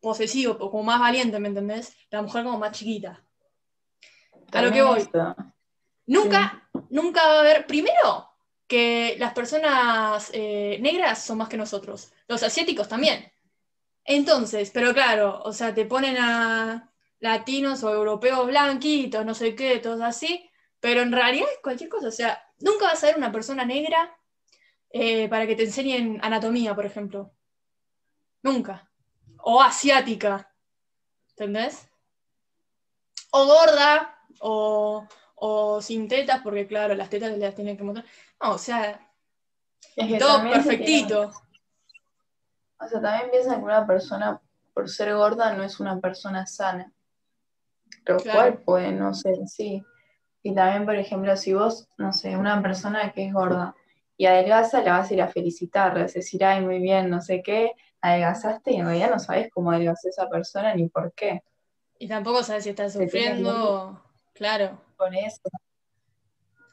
posesivo, 0.00 0.58
como 0.58 0.82
más 0.82 1.00
valiente, 1.00 1.40
¿me 1.40 1.48
entendés? 1.48 1.96
La 2.10 2.20
mujer 2.20 2.44
como 2.44 2.58
más 2.58 2.72
chiquita. 2.72 3.24
A 4.52 4.60
lo 4.60 4.70
que 4.70 4.82
voy. 4.82 5.08
Nunca, 6.04 6.68
nunca 6.90 7.26
va 7.26 7.36
a 7.36 7.40
haber, 7.40 7.66
primero, 7.66 8.28
que 8.66 9.16
las 9.18 9.32
personas 9.32 10.28
eh, 10.34 10.76
negras 10.82 11.24
son 11.24 11.38
más 11.38 11.48
que 11.48 11.56
nosotros, 11.56 12.12
los 12.28 12.42
asiáticos 12.42 12.86
también. 12.86 13.32
Entonces, 14.04 14.70
pero 14.74 14.92
claro, 14.92 15.40
o 15.42 15.54
sea, 15.54 15.72
te 15.72 15.86
ponen 15.86 16.18
a 16.18 16.90
latinos 17.24 17.82
o 17.82 17.92
europeos 17.92 18.46
blanquitos, 18.46 19.24
no 19.24 19.34
sé 19.34 19.54
qué, 19.54 19.78
todos 19.78 20.02
así, 20.02 20.50
pero 20.78 21.00
en 21.00 21.10
realidad 21.10 21.48
es 21.50 21.58
cualquier 21.62 21.88
cosa, 21.88 22.08
o 22.08 22.10
sea, 22.10 22.38
nunca 22.60 22.84
vas 22.84 23.02
a 23.02 23.06
ver 23.06 23.16
una 23.16 23.32
persona 23.32 23.64
negra 23.64 24.14
eh, 24.90 25.26
para 25.30 25.46
que 25.46 25.56
te 25.56 25.64
enseñen 25.64 26.20
anatomía, 26.22 26.74
por 26.74 26.84
ejemplo. 26.84 27.32
Nunca. 28.42 28.90
O 29.38 29.62
asiática, 29.62 30.52
¿entendés? 31.30 31.88
O 33.30 33.46
gorda, 33.46 34.18
o, 34.40 35.08
o 35.36 35.80
sin 35.80 36.06
tetas, 36.06 36.42
porque 36.42 36.66
claro, 36.66 36.94
las 36.94 37.08
tetas 37.08 37.36
las 37.38 37.54
tienen 37.54 37.78
que 37.78 37.84
mostrar. 37.84 38.06
No, 38.42 38.52
o 38.52 38.58
sea, 38.58 39.00
todo 40.18 40.42
perfectito. 40.42 41.32
O 42.78 42.86
sea, 42.86 43.00
también 43.00 43.30
piensan 43.30 43.60
que 43.60 43.64
una 43.64 43.86
persona, 43.86 44.42
por 44.74 44.90
ser 44.90 45.14
gorda, 45.14 45.54
no 45.54 45.62
es 45.64 45.80
una 45.80 45.98
persona 45.98 46.44
sana. 46.46 46.93
Lo 48.06 48.18
cual 48.18 48.58
puede 48.58 48.92
no 48.92 49.14
ser 49.14 49.34
así. 49.42 49.84
Y 50.42 50.54
también, 50.54 50.84
por 50.84 50.96
ejemplo, 50.96 51.36
si 51.36 51.54
vos, 51.54 51.88
no 51.96 52.12
sé, 52.12 52.36
una 52.36 52.60
persona 52.60 53.12
que 53.12 53.26
es 53.26 53.32
gorda 53.32 53.74
y 54.16 54.26
adelgaza, 54.26 54.82
la 54.82 54.98
vas 54.98 55.10
a 55.10 55.14
ir 55.14 55.22
a 55.22 55.28
felicitar, 55.28 55.94
le 55.94 56.02
vas 56.02 56.12
a 56.12 56.20
decir, 56.20 56.44
ay, 56.44 56.60
muy 56.60 56.78
bien, 56.80 57.08
no 57.08 57.20
sé 57.20 57.42
qué, 57.42 57.72
adelgazaste 58.00 58.72
y 58.72 58.76
en 58.76 58.86
realidad 58.86 59.10
no 59.10 59.18
sabes 59.18 59.50
cómo 59.50 59.70
adelgazó 59.70 60.08
esa 60.08 60.28
persona 60.28 60.74
ni 60.74 60.88
por 60.88 61.12
qué. 61.14 61.42
Y 61.98 62.06
tampoco 62.06 62.42
sabes 62.42 62.64
si 62.64 62.70
está 62.70 62.88
sufriendo, 62.90 64.02
claro. 64.34 64.78
Con 64.96 65.14
eso. 65.14 65.40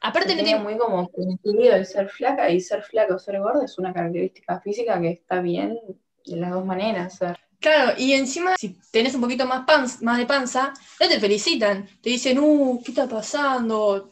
Aparte 0.02 0.36
no 0.36 0.44
tiene 0.44 0.60
muy 0.60 0.78
como 0.78 1.10
sentido 1.16 1.76
el 1.76 1.86
ser 1.86 2.10
flaca 2.10 2.50
y 2.50 2.60
ser 2.60 2.82
flaca 2.84 3.16
o 3.16 3.20
ser 3.20 3.40
gorda 3.40 3.64
es 3.64 3.78
una 3.78 3.94
característica 3.94 4.60
física 4.60 5.00
que 5.00 5.12
está 5.12 5.42
bien 5.42 5.80
de 6.26 6.36
las 6.36 6.52
dos 6.52 6.66
maneras. 6.66 7.18
Ser. 7.18 7.40
Claro, 7.62 7.94
y 7.96 8.14
encima, 8.14 8.56
si 8.58 8.76
tenés 8.92 9.14
un 9.14 9.22
poquito 9.22 9.46
más, 9.46 10.02
más 10.02 10.18
de 10.18 10.26
panza, 10.26 10.74
no 11.00 11.08
te 11.08 11.20
felicitan. 11.20 11.88
Te 12.02 12.10
dicen, 12.10 12.40
uh, 12.40 12.82
¿qué 12.84 12.90
está 12.92 13.08
pasando? 13.08 14.10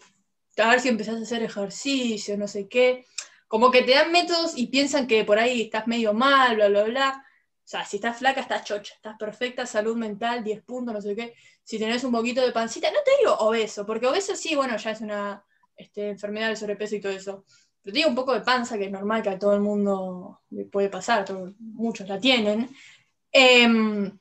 A 0.58 0.70
ver 0.70 0.80
si 0.80 0.90
empezás 0.90 1.16
a 1.16 1.24
hacer 1.24 1.42
ejercicio, 1.42 2.38
no 2.38 2.48
sé 2.48 2.68
qué. 2.70 3.06
Como 3.48 3.72
que 3.72 3.82
te 3.82 3.94
dan 3.94 4.12
métodos 4.12 4.56
y 4.56 4.68
piensan 4.68 5.08
que 5.08 5.26
por 5.26 5.40
ahí 5.40 5.64
estás 5.64 5.88
medio 5.88 6.14
mal, 6.14 6.56
bla, 6.58 6.70
bla, 6.70 6.84
bla. 6.84 7.26
O 7.26 7.68
sea, 7.72 7.84
si 7.86 7.98
estás 7.98 8.18
flaca, 8.18 8.42
estás 8.42 8.66
chocha, 8.66 8.94
estás 8.94 9.18
perfecta, 9.18 9.66
salud 9.66 9.98
mental, 9.98 10.44
10 10.44 10.62
puntos, 10.64 10.94
no 10.94 11.02
sé 11.02 11.16
qué. 11.16 11.34
Si 11.64 11.80
tenés 11.80 12.04
un 12.04 12.12
poquito 12.12 12.42
de 12.42 12.52
pancita, 12.52 12.92
no 12.92 13.00
te 13.04 13.12
digo 13.20 13.36
obeso, 13.40 13.84
porque 13.84 14.06
obeso 14.06 14.36
sí, 14.36 14.56
bueno, 14.56 14.78
ya 14.78 14.92
es 14.92 15.02
una 15.02 15.44
este, 15.76 16.10
enfermedad 16.10 16.48
del 16.50 16.58
sobrepeso 16.58 16.96
y 16.96 17.02
todo 17.02 17.14
eso. 17.14 17.46
Pero 17.82 17.94
te 17.94 17.98
digo 17.98 18.10
un 18.10 18.16
poco 18.16 18.34
de 18.34 18.42
panza, 18.42 18.78
que 18.78 18.86
es 18.86 18.92
normal 18.92 19.24
que 19.24 19.30
a 19.30 19.40
todo 19.40 19.54
el 19.54 19.62
mundo 19.62 20.42
le 20.52 20.66
puede 20.66 20.90
pasar, 20.90 21.26
muchos 21.60 22.08
la 22.08 22.20
tienen. 22.20 22.70
Em, 23.32 24.18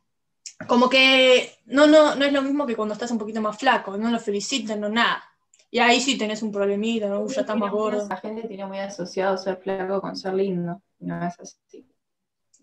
como 0.66 0.88
que 0.88 1.52
no, 1.66 1.86
no, 1.86 2.14
no 2.14 2.24
es 2.24 2.32
lo 2.32 2.42
mismo 2.42 2.66
que 2.66 2.76
cuando 2.76 2.94
estás 2.94 3.10
un 3.10 3.18
poquito 3.18 3.40
más 3.40 3.58
flaco, 3.58 3.96
no 3.96 4.10
lo 4.10 4.18
felicitan, 4.18 4.80
no 4.80 4.88
nada. 4.88 5.22
Y 5.70 5.78
ahí 5.80 6.00
sí 6.00 6.16
tenés 6.16 6.42
un 6.42 6.50
problemita, 6.50 7.08
¿no? 7.08 7.26
ya 7.28 7.42
estás 7.42 7.56
más 7.56 7.70
gordo. 7.70 8.08
La 8.08 8.16
gente 8.16 8.48
tiene 8.48 8.66
muy 8.66 8.78
asociado 8.78 9.36
ser 9.36 9.58
flaco 9.58 10.00
con 10.00 10.16
ser 10.16 10.34
lindo, 10.34 10.82
no 11.00 11.26
es 11.26 11.38
así. 11.38 11.86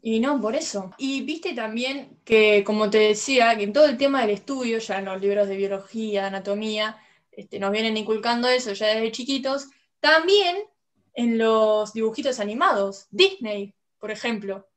Y 0.02 0.20
no, 0.20 0.40
por 0.40 0.56
eso. 0.56 0.92
Y 0.98 1.22
viste 1.22 1.54
también 1.54 2.20
que, 2.24 2.64
como 2.64 2.90
te 2.90 3.00
decía, 3.00 3.56
que 3.58 3.64
en 3.64 3.74
todo 3.74 3.86
el 3.86 3.98
tema 3.98 4.22
del 4.22 4.32
estudio, 4.32 4.78
ya 4.78 5.00
en 5.00 5.06
los 5.06 5.20
libros 5.20 5.48
de 5.48 5.58
biología, 5.58 6.28
anatomía, 6.28 6.98
este, 7.32 7.60
nos 7.60 7.72
vienen 7.72 7.98
inculcando 7.98 8.48
eso 8.48 8.74
ya 8.74 8.88
desde 8.88 9.12
chiquitos. 9.12 9.70
También 10.00 10.58
en 11.16 11.38
los 11.38 11.94
dibujitos 11.94 12.40
animados, 12.40 13.08
Disney, 13.10 13.74
por 13.98 14.12
ejemplo, 14.12 14.68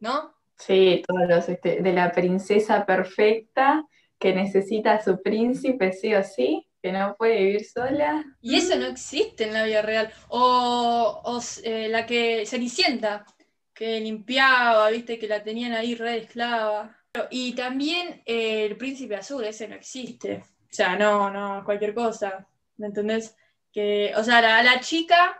¿no? 0.00 0.34
Sí, 0.66 1.02
todos 1.06 1.28
los 1.28 1.48
este, 1.48 1.82
de 1.82 1.92
la 1.92 2.12
princesa 2.12 2.86
perfecta 2.86 3.84
que 4.18 4.32
necesita 4.32 4.92
a 4.92 5.02
su 5.02 5.20
príncipe 5.20 5.92
sí 5.92 6.14
o 6.14 6.22
sí, 6.22 6.68
que 6.80 6.92
no 6.92 7.16
puede 7.16 7.38
vivir 7.38 7.64
sola. 7.64 8.24
Y 8.40 8.56
eso 8.56 8.76
no 8.76 8.86
existe 8.86 9.44
en 9.44 9.54
la 9.54 9.64
vida 9.64 9.82
real. 9.82 10.12
O, 10.28 11.40
eh, 11.64 11.88
la 11.88 12.06
que 12.06 12.46
Cenicienta, 12.46 13.26
que 13.74 13.98
limpiaba, 13.98 14.88
viste, 14.90 15.18
que 15.18 15.26
la 15.26 15.42
tenían 15.42 15.72
ahí 15.72 15.96
red 15.96 16.22
esclava. 16.22 16.96
Y 17.30 17.54
también 17.54 18.22
eh, 18.24 18.66
el 18.66 18.76
príncipe 18.76 19.16
azul, 19.16 19.42
ese 19.44 19.66
no 19.66 19.74
existe. 19.74 20.44
O 20.46 20.74
sea, 20.74 20.94
no, 20.96 21.28
no, 21.28 21.64
cualquier 21.64 21.92
cosa. 21.92 22.46
¿Me 22.76 22.86
entendés? 22.86 23.36
Que, 23.72 24.12
o 24.16 24.22
sea, 24.22 24.38
a 24.38 24.62
la 24.62 24.78
chica, 24.78 25.36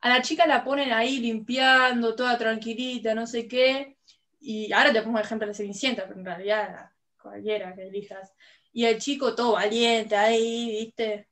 a 0.00 0.08
la 0.08 0.22
chica 0.22 0.46
la 0.46 0.62
ponen 0.62 0.92
ahí 0.92 1.18
limpiando, 1.18 2.14
toda 2.14 2.38
tranquilita, 2.38 3.12
no 3.12 3.26
sé 3.26 3.48
qué 3.48 3.95
y 4.40 4.72
ahora 4.72 4.92
te 4.92 5.02
pongo 5.02 5.18
el 5.18 5.24
ejemplo 5.24 5.48
de 5.48 5.54
Cenicienta, 5.54 6.04
pero 6.06 6.18
en 6.18 6.26
realidad 6.26 6.90
cualquiera 7.20 7.74
que 7.74 7.88
elijas. 7.88 8.32
Y 8.72 8.84
el 8.84 8.98
chico 8.98 9.34
todo 9.34 9.52
valiente 9.52 10.16
ahí, 10.16 10.68
¿viste? 10.70 11.28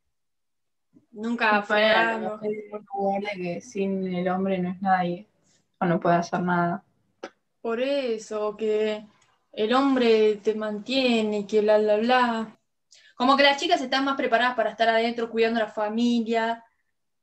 Nunca 1.13 1.63
fue 1.63 1.91
algo. 1.91 2.41
que 2.41 3.61
sin 3.61 4.13
el 4.15 4.29
hombre 4.29 4.59
no 4.59 4.71
es 4.71 4.83
nadie, 4.83 5.29
o 5.79 5.87
no 5.87 6.01
puede 6.01 6.17
hacer 6.17 6.41
nada. 6.41 6.83
Por 7.61 7.81
eso, 7.81 8.57
que 8.57 9.07
el 9.53 9.73
hombre 9.73 10.37
te 10.37 10.55
mantiene, 10.55 11.47
que 11.47 11.61
bla, 11.61 11.79
bla, 11.79 11.97
bla. 11.97 12.59
Como 13.15 13.37
que 13.37 13.45
las 13.45 13.61
chicas 13.61 13.81
están 13.81 14.05
más 14.05 14.17
preparadas 14.17 14.57
para 14.57 14.71
estar 14.71 14.89
adentro 14.89 15.31
cuidando 15.31 15.61
a 15.61 15.65
la 15.65 15.71
familia. 15.71 16.65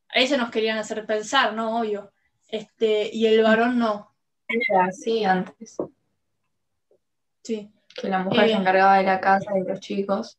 A 0.08 0.20
eso 0.20 0.38
nos 0.38 0.50
querían 0.50 0.78
hacer 0.78 1.06
pensar, 1.06 1.54
¿no? 1.54 1.80
Obvio. 1.82 2.13
Este, 2.48 3.10
y 3.13 3.26
el 3.26 3.44
varón 3.44 3.78
no. 3.78 4.11
Era 4.54 4.86
así 4.86 5.24
antes. 5.24 5.78
Sí. 7.44 7.72
Que 7.96 8.10
la 8.10 8.20
mujer 8.20 8.48
se 8.48 8.54
eh, 8.54 8.58
encargaba 8.58 8.98
de 8.98 9.04
la 9.04 9.20
casa 9.20 9.58
y 9.58 9.62
de 9.62 9.70
los 9.70 9.80
chicos. 9.80 10.38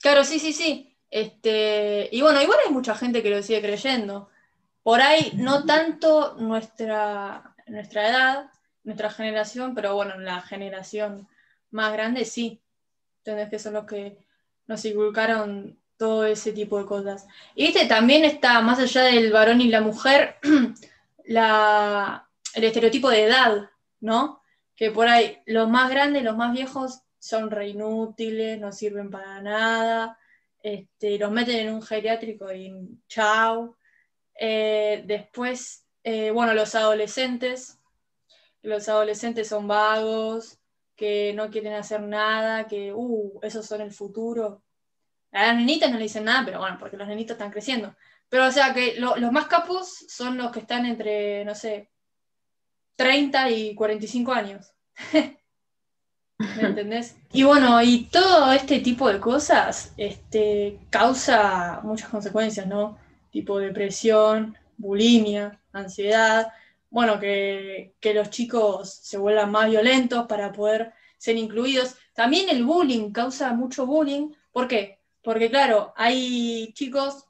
Claro, 0.00 0.24
sí, 0.24 0.38
sí, 0.38 0.52
sí. 0.52 0.96
Este, 1.10 2.08
y 2.12 2.20
bueno, 2.20 2.42
igual 2.42 2.58
hay 2.64 2.72
mucha 2.72 2.94
gente 2.94 3.22
que 3.22 3.30
lo 3.30 3.42
sigue 3.42 3.62
creyendo. 3.62 4.28
Por 4.82 5.00
ahí, 5.00 5.32
no 5.36 5.64
tanto 5.64 6.34
nuestra, 6.38 7.54
nuestra 7.66 8.08
edad, 8.08 8.50
nuestra 8.82 9.10
generación, 9.10 9.74
pero 9.74 9.94
bueno, 9.94 10.18
la 10.18 10.42
generación 10.42 11.28
más 11.70 11.92
grande 11.92 12.24
sí. 12.24 12.60
Entendés 13.18 13.48
que 13.48 13.58
son 13.58 13.74
los 13.74 13.86
que 13.86 14.18
nos 14.66 14.84
inculcaron 14.84 15.78
todo 15.96 16.26
ese 16.26 16.52
tipo 16.52 16.78
de 16.78 16.86
cosas. 16.86 17.26
Y 17.54 17.66
viste, 17.66 17.86
también 17.86 18.24
está, 18.24 18.60
más 18.60 18.78
allá 18.78 19.02
del 19.04 19.32
varón 19.32 19.60
y 19.60 19.68
la 19.68 19.80
mujer, 19.80 20.36
la, 21.24 22.23
el 22.54 22.64
estereotipo 22.64 23.10
de 23.10 23.24
edad, 23.24 23.70
¿no? 24.00 24.42
Que 24.76 24.90
por 24.90 25.08
ahí 25.08 25.38
los 25.46 25.68
más 25.68 25.90
grandes, 25.90 26.22
los 26.22 26.36
más 26.36 26.52
viejos 26.52 27.02
son 27.18 27.50
re 27.50 27.68
inútiles, 27.68 28.60
no 28.60 28.72
sirven 28.72 29.10
para 29.10 29.40
nada, 29.40 30.18
este, 30.62 31.18
los 31.18 31.30
meten 31.30 31.66
en 31.66 31.74
un 31.74 31.82
geriátrico 31.82 32.52
y 32.52 32.72
chao. 33.08 33.76
Eh, 34.38 35.02
después, 35.06 35.86
eh, 36.02 36.30
bueno, 36.30 36.54
los 36.54 36.74
adolescentes, 36.74 37.78
los 38.62 38.88
adolescentes 38.88 39.48
son 39.48 39.68
vagos, 39.68 40.58
que 40.96 41.32
no 41.34 41.50
quieren 41.50 41.74
hacer 41.74 42.00
nada, 42.02 42.66
que, 42.66 42.92
uh, 42.92 43.40
esos 43.42 43.66
son 43.66 43.80
el 43.80 43.92
futuro. 43.92 44.62
A 45.32 45.48
las 45.48 45.56
nenitas 45.56 45.90
no 45.90 45.96
le 45.96 46.04
dicen 46.04 46.24
nada, 46.24 46.44
pero 46.44 46.60
bueno, 46.60 46.76
porque 46.78 46.96
los 46.96 47.08
nenitos 47.08 47.34
están 47.34 47.50
creciendo. 47.50 47.94
Pero 48.28 48.46
o 48.46 48.50
sea 48.50 48.72
que 48.72 48.94
los 48.98 49.32
más 49.32 49.46
capos 49.46 50.04
son 50.08 50.38
los 50.38 50.50
que 50.52 50.60
están 50.60 50.86
entre, 50.86 51.44
no 51.44 51.54
sé, 51.54 51.90
30 52.96 53.50
y 53.50 53.74
45 53.74 54.32
años. 54.32 54.72
¿Me 56.38 56.62
entendés? 56.62 57.16
Y 57.32 57.44
bueno, 57.44 57.80
y 57.82 58.04
todo 58.06 58.52
este 58.52 58.80
tipo 58.80 59.08
de 59.08 59.20
cosas 59.20 59.92
este, 59.96 60.78
causa 60.90 61.80
muchas 61.82 62.08
consecuencias, 62.08 62.66
¿no? 62.66 62.98
Tipo 63.30 63.58
depresión, 63.58 64.56
bulimia, 64.76 65.60
ansiedad, 65.72 66.52
bueno, 66.90 67.18
que, 67.18 67.94
que 68.00 68.14
los 68.14 68.30
chicos 68.30 68.92
se 68.94 69.18
vuelvan 69.18 69.50
más 69.50 69.68
violentos 69.68 70.26
para 70.26 70.52
poder 70.52 70.92
ser 71.18 71.36
incluidos. 71.36 71.96
También 72.12 72.48
el 72.48 72.64
bullying 72.64 73.10
causa 73.10 73.52
mucho 73.52 73.86
bullying. 73.86 74.32
¿Por 74.52 74.68
qué? 74.68 75.00
Porque 75.22 75.50
claro, 75.50 75.92
hay 75.96 76.72
chicos 76.74 77.24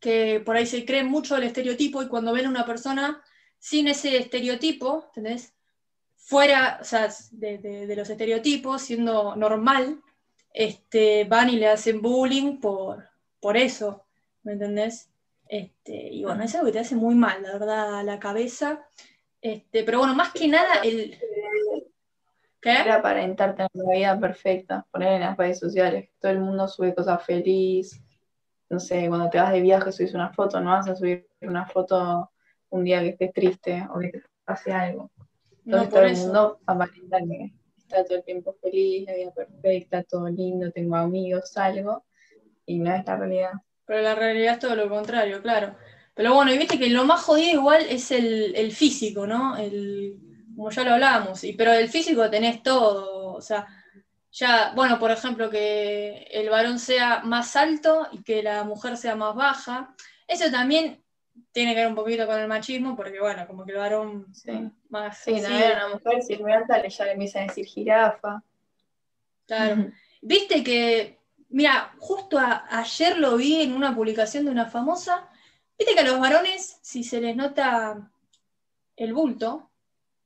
que 0.00 0.42
por 0.44 0.56
ahí 0.56 0.66
se 0.66 0.84
creen 0.84 1.06
mucho 1.06 1.36
el 1.36 1.44
estereotipo 1.44 2.02
y 2.02 2.08
cuando 2.08 2.32
ven 2.32 2.46
a 2.46 2.50
una 2.50 2.66
persona 2.66 3.22
sin 3.64 3.88
ese 3.88 4.18
estereotipo, 4.18 5.04
¿entendés? 5.06 5.54
Fuera, 6.16 6.76
o 6.82 6.84
sea, 6.84 7.08
de, 7.30 7.94
los 7.96 8.10
estereotipos, 8.10 8.82
siendo 8.82 9.36
normal, 9.36 10.02
este, 10.52 11.24
van 11.24 11.48
y 11.48 11.56
le 11.56 11.68
hacen 11.68 12.02
bullying 12.02 12.60
por, 12.60 13.08
por 13.40 13.56
eso, 13.56 14.04
¿me 14.42 14.52
entendés? 14.52 15.08
Este, 15.48 15.94
y 15.94 16.24
bueno, 16.24 16.44
es 16.44 16.54
algo 16.54 16.66
que 16.66 16.72
te 16.72 16.80
hace 16.80 16.94
muy 16.94 17.14
mal, 17.14 17.42
la 17.42 17.52
verdad, 17.54 18.00
a 18.00 18.02
la 18.02 18.18
cabeza. 18.18 18.86
Este, 19.40 19.82
pero 19.82 20.00
bueno, 20.00 20.14
más 20.14 20.34
que 20.34 20.46
nada, 20.46 20.82
el. 20.82 21.18
¿Qué? 22.60 22.70
Era 22.70 23.00
para 23.00 23.22
intentarte 23.22 23.78
en 23.78 23.82
la 23.82 23.94
vida 23.94 24.20
perfecta, 24.20 24.86
poner 24.90 25.14
en 25.14 25.20
las 25.20 25.38
redes 25.38 25.58
sociales, 25.58 26.10
todo 26.20 26.32
el 26.32 26.40
mundo 26.40 26.68
sube 26.68 26.94
cosas 26.94 27.24
feliz. 27.24 27.98
No 28.68 28.78
sé, 28.78 29.08
cuando 29.08 29.30
te 29.30 29.38
vas 29.38 29.52
de 29.52 29.62
viaje 29.62 29.90
subís 29.90 30.12
una 30.12 30.34
foto, 30.34 30.60
no 30.60 30.72
vas 30.72 30.86
a 30.86 30.94
subir 30.94 31.26
una 31.40 31.64
foto 31.64 32.30
un 32.74 32.84
día 32.84 33.00
que 33.00 33.10
estés 33.10 33.32
triste 33.32 33.86
o 33.94 34.00
que 34.00 34.08
te 34.08 34.22
pase 34.44 34.72
algo. 34.72 35.10
Entonces 35.64 35.90
todo 35.90 36.02
el 36.02 36.16
mundo 36.16 36.60
aparenta 36.66 37.18
que 37.18 37.52
está 37.78 38.04
todo 38.04 38.18
el 38.18 38.24
tiempo 38.24 38.56
feliz, 38.60 39.06
la 39.06 39.14
vida 39.14 39.30
perfecta, 39.32 40.02
todo 40.02 40.28
lindo, 40.28 40.70
tengo 40.72 40.96
amigos, 40.96 41.56
algo, 41.56 42.04
y 42.66 42.80
no 42.80 42.94
es 42.94 43.06
la 43.06 43.16
realidad. 43.16 43.52
Pero 43.86 44.02
la 44.02 44.14
realidad 44.14 44.54
es 44.54 44.58
todo 44.58 44.74
lo 44.74 44.88
contrario, 44.88 45.40
claro. 45.40 45.76
Pero 46.14 46.34
bueno, 46.34 46.52
y 46.52 46.58
viste 46.58 46.78
que 46.78 46.88
lo 46.88 47.04
más 47.04 47.22
jodido 47.22 47.60
igual 47.60 47.86
es 47.88 48.10
el, 48.10 48.72
físico, 48.72 49.26
¿no? 49.26 49.56
El, 49.56 50.18
como 50.56 50.70
ya 50.70 50.84
lo 50.84 50.94
hablábamos, 50.94 51.44
y, 51.44 51.52
pero 51.52 51.72
el 51.72 51.88
físico 51.88 52.28
tenés 52.28 52.62
todo, 52.62 53.34
o 53.34 53.40
sea, 53.40 53.66
ya, 54.32 54.72
bueno, 54.74 54.98
por 54.98 55.12
ejemplo, 55.12 55.48
que 55.48 56.26
el 56.32 56.50
varón 56.50 56.80
sea 56.80 57.20
más 57.20 57.54
alto 57.54 58.08
y 58.10 58.22
que 58.24 58.42
la 58.42 58.64
mujer 58.64 58.96
sea 58.96 59.14
más 59.14 59.36
baja, 59.36 59.94
eso 60.26 60.50
también 60.50 61.03
tiene 61.52 61.74
que 61.74 61.80
ver 61.80 61.88
un 61.88 61.94
poquito 61.94 62.26
con 62.26 62.38
el 62.38 62.48
machismo, 62.48 62.96
porque 62.96 63.20
bueno, 63.20 63.46
como 63.46 63.64
que 63.64 63.72
el 63.72 63.78
varón 63.78 64.26
más. 64.88 65.18
Sí, 65.18 65.40
no, 65.40 65.48
una 65.48 65.88
mujer 65.92 66.22
sirvienta 66.22 66.86
ya 66.86 67.04
le 67.04 67.12
empieza 67.12 67.40
a 67.40 67.42
decir 67.42 67.66
jirafa. 67.66 68.42
Claro. 69.46 69.92
Viste 70.22 70.64
que 70.64 71.18
Mira, 71.54 71.94
justo 72.00 72.36
ayer 72.36 73.16
lo 73.16 73.36
vi 73.36 73.62
en 73.62 73.74
una 73.74 73.94
publicación 73.94 74.44
de 74.44 74.50
una 74.50 74.66
famosa. 74.66 75.28
Viste 75.78 75.94
que 75.94 76.00
a 76.00 76.04
los 76.04 76.18
varones, 76.18 76.80
si 76.82 77.04
se 77.04 77.20
les 77.20 77.36
nota 77.36 78.10
el 78.96 79.14
bulto, 79.14 79.70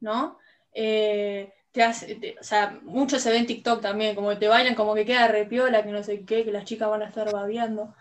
¿no? 0.01 0.39
Eh, 0.73 1.53
te 1.71 1.83
hace, 1.83 2.35
o 2.41 2.43
sea, 2.43 2.81
mucho 2.83 3.19
se 3.19 3.31
ve 3.31 3.37
en 3.37 3.47
TikTok 3.47 3.83
también, 3.83 4.15
como 4.15 4.31
que 4.31 4.37
te 4.37 4.49
bailan, 4.49 4.75
como 4.75 4.95
que 4.95 5.05
queda 5.05 5.29
repiola, 5.29 5.85
que 5.85 5.91
no 5.91 6.03
sé 6.03 6.25
qué, 6.25 6.47
que 6.47 6.51
las 6.51 6.65
chicas 6.65 6.89
van 6.89 7.03
a 7.03 7.09
estar 7.09 7.31
babeando. 7.31 7.95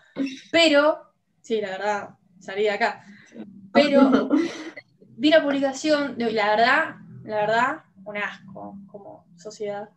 Pero, 0.50 1.12
sí, 1.42 1.60
la 1.60 1.72
verdad, 1.72 2.08
salí 2.40 2.64
de 2.64 2.70
acá. 2.70 3.04
Pero 3.72 4.30
vi 5.16 5.30
la 5.30 5.42
publicación, 5.42 6.14
la 6.18 6.50
verdad, 6.50 6.96
la 7.24 7.36
verdad, 7.36 7.84
un 8.04 8.16
asco 8.16 8.76
como 8.86 9.26
sociedad. 9.36 9.90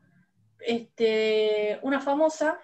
Este, 0.59 1.79
una 1.81 1.99
famosa 1.99 2.59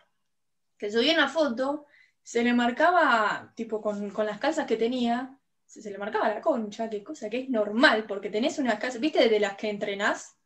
que 0.77 0.91
subía 0.91 1.13
una 1.13 1.27
foto, 1.27 1.85
se 2.21 2.43
le 2.43 2.53
marcaba, 2.53 3.53
tipo, 3.55 3.81
con, 3.81 4.13
las 4.25 4.39
calzas 4.39 4.67
que 4.67 4.77
tenía, 4.77 5.39
se, 5.65 5.89
le 5.89 5.97
marcaba 5.97 6.29
la 6.29 6.41
concha, 6.41 6.89
qué 6.89 7.03
cosa 7.03 7.29
que 7.29 7.39
es 7.39 7.49
normal, 7.49 8.05
porque 8.07 8.29
tenés 8.29 8.59
unas 8.59 8.79
calzas, 8.79 9.01
¿viste 9.01 9.27
de 9.27 9.39
las 9.39 9.55
que 9.55 9.69
entrenás? 9.69 10.37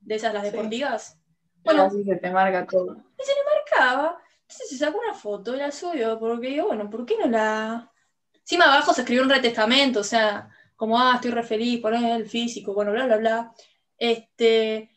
De 0.00 0.16
esas, 0.16 0.34
las 0.34 0.42
deportivas. 0.42 1.18
Bueno, 1.64 1.84
así 1.84 2.04
se 2.04 2.16
te 2.16 2.30
marca 2.30 2.66
todo. 2.66 2.96
Y 3.18 3.22
se 3.24 3.32
le 3.32 3.40
marcaba. 3.54 4.18
Entonces 4.42 4.68
se 4.68 4.78
sacó 4.78 4.98
una 4.98 5.14
foto 5.14 5.54
y 5.54 5.58
la 5.58 5.72
subió, 5.72 6.18
porque 6.18 6.48
digo, 6.48 6.66
bueno, 6.66 6.88
¿por 6.90 7.06
qué 7.06 7.16
no 7.18 7.26
la...? 7.26 7.90
Encima 8.46 8.66
abajo 8.66 8.94
se 8.94 9.00
escribió 9.00 9.24
un 9.24 9.28
retestamento, 9.28 9.98
o 9.98 10.04
sea, 10.04 10.48
como, 10.76 10.96
ah, 11.00 11.14
estoy 11.16 11.32
re 11.32 11.42
feliz, 11.42 11.80
poner 11.80 12.12
el 12.12 12.28
físico, 12.28 12.74
bueno, 12.74 12.92
bla, 12.92 13.06
bla, 13.06 13.16
bla. 13.16 13.54
Este, 13.98 14.88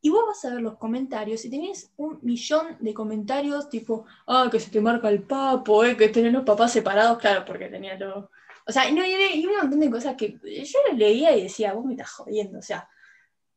y 0.00 0.10
vos 0.10 0.24
vas 0.28 0.44
a 0.44 0.50
ver 0.50 0.62
los 0.62 0.78
comentarios 0.78 1.44
y 1.44 1.50
tenés 1.50 1.90
un 1.96 2.20
millón 2.22 2.76
de 2.78 2.94
comentarios 2.94 3.68
tipo, 3.68 4.06
ah, 4.28 4.48
que 4.48 4.60
se 4.60 4.70
te 4.70 4.80
marca 4.80 5.08
el 5.08 5.24
papo, 5.24 5.84
eh, 5.84 5.96
que 5.96 6.08
tenés 6.08 6.32
los 6.32 6.44
papás 6.44 6.70
separados, 6.72 7.18
claro, 7.18 7.44
porque 7.44 7.66
tenía 7.66 7.98
todo. 7.98 8.30
O 8.64 8.70
sea, 8.70 8.88
y, 8.88 8.92
un 8.92 9.56
montón 9.56 9.80
de 9.80 9.90
cosas 9.90 10.14
que 10.14 10.38
yo 10.64 10.78
leía 10.94 11.36
y 11.36 11.42
decía, 11.42 11.72
vos 11.72 11.84
me 11.84 11.94
estás 11.94 12.12
jodiendo, 12.12 12.60
o 12.60 12.62
sea. 12.62 12.88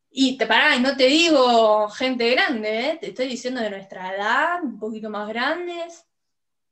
Y 0.10 0.36
te 0.36 0.48
pará, 0.48 0.76
y 0.76 0.82
no 0.82 0.98
te 0.98 1.06
digo 1.06 1.90
gente 1.90 2.32
grande, 2.32 2.90
¿eh? 2.90 2.98
te 3.00 3.10
estoy 3.10 3.28
diciendo 3.28 3.62
de 3.62 3.70
nuestra 3.70 4.16
edad, 4.16 4.64
un 4.64 4.80
poquito 4.80 5.12
más 5.12 5.28
grandes, 5.28 6.07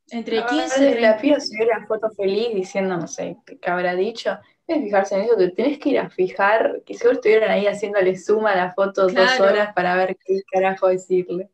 entre 0.10 0.46
15 0.46 0.92
y 0.92 1.02
La 1.02 1.18
piba 1.18 1.40
subió 1.40 1.66
la 1.66 1.86
foto 1.88 2.10
feliz 2.12 2.54
diciendo, 2.54 2.98
no 2.98 3.08
sé, 3.08 3.38
qué 3.46 3.70
habrá 3.70 3.96
dicho, 3.96 4.38
que 4.68 4.82
fijarse 4.82 5.16
en 5.16 5.22
eso, 5.22 5.36
te 5.36 5.50
tenés 5.50 5.80
que 5.80 5.90
ir 5.90 6.00
a 6.00 6.10
fijar, 6.10 6.82
que 6.86 6.94
seguro 6.94 7.16
estuvieron 7.16 7.50
ahí 7.50 7.68
haciéndole 7.68 8.18
suma 8.18 8.52
a 8.52 8.56
la 8.56 8.74
foto 8.74 9.08
dos 9.08 9.40
horas 9.40 9.74
para 9.74 9.96
ver 9.96 10.18
qué 10.24 10.42
carajo 10.52 10.88
decirle. 10.88 11.50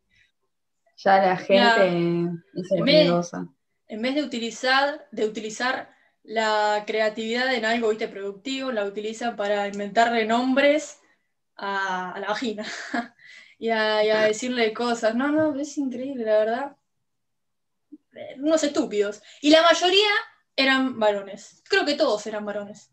Ya 0.98 1.18
la 1.18 1.38
gente 1.38 2.30
es 2.54 2.72
en 2.72 2.86
vez, 2.86 3.32
en 3.88 4.02
vez 4.02 4.16
de 4.16 4.24
utilizar, 4.24 5.08
de 5.12 5.26
utilizar 5.26 5.90
la 6.24 6.84
creatividad 6.86 7.54
en 7.54 7.66
algo 7.66 7.90
¿viste? 7.90 8.08
productivo, 8.08 8.72
la 8.72 8.86
utilizan 8.86 9.36
para 9.36 9.68
inventarle 9.68 10.26
nombres 10.26 11.00
a, 11.56 12.16
la 12.20 12.28
vagina 12.28 12.66
y, 13.60 13.70
a, 13.70 14.04
y 14.04 14.10
a 14.10 14.22
decirle 14.22 14.74
cosas. 14.74 15.16
No, 15.16 15.30
no, 15.30 15.60
es 15.60 15.78
increíble, 15.78 16.24
la 16.26 16.38
verdad. 16.38 16.78
Unos 18.38 18.63
estúpidos. 18.63 19.21
Y 19.41 19.49
la 19.49 19.62
mayoría 19.62 20.10
eran 20.55 20.99
varones. 20.99 21.63
Creo 21.69 21.86
que 21.86 21.95
todos 21.95 22.25
eran 22.27 22.45
varones. 22.45 22.91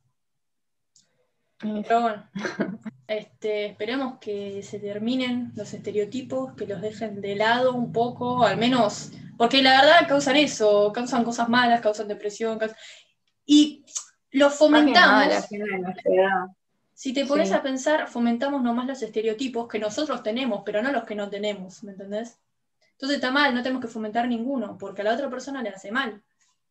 Pero 1.58 2.02
bueno, 2.02 2.30
este, 3.08 3.66
esperemos 3.66 4.18
que 4.20 4.62
se 4.62 4.78
terminen 4.78 5.52
los 5.56 5.74
estereotipos, 5.74 6.54
que 6.54 6.66
los 6.66 6.80
dejen 6.80 7.20
de 7.20 7.34
lado 7.34 7.74
un 7.74 7.92
poco, 7.92 8.44
al 8.44 8.58
menos, 8.58 9.10
porque 9.36 9.62
la 9.62 9.80
verdad 9.80 10.08
causan 10.08 10.36
eso, 10.36 10.92
causan 10.92 11.24
cosas 11.24 11.48
malas, 11.48 11.80
causan 11.80 12.06
depresión, 12.06 12.58
y 13.44 13.84
los 14.30 14.54
fomentamos. 14.54 15.48
si 16.94 17.12
te 17.12 17.26
pones 17.26 17.50
a 17.50 17.62
pensar, 17.62 18.06
fomentamos 18.06 18.62
nomás 18.62 18.86
los 18.86 19.02
estereotipos 19.02 19.66
que 19.66 19.80
nosotros 19.80 20.22
tenemos, 20.22 20.62
pero 20.64 20.80
no 20.80 20.92
los 20.92 21.04
que 21.04 21.16
no 21.16 21.28
tenemos, 21.28 21.82
¿me 21.82 21.92
entendés? 21.92 22.38
Entonces 22.98 23.18
está 23.18 23.30
mal, 23.30 23.54
no 23.54 23.62
tenemos 23.62 23.80
que 23.80 23.86
fomentar 23.86 24.26
ninguno, 24.26 24.76
porque 24.76 25.02
a 25.02 25.04
la 25.04 25.14
otra 25.14 25.30
persona 25.30 25.62
le 25.62 25.68
hace 25.68 25.92
mal, 25.92 26.20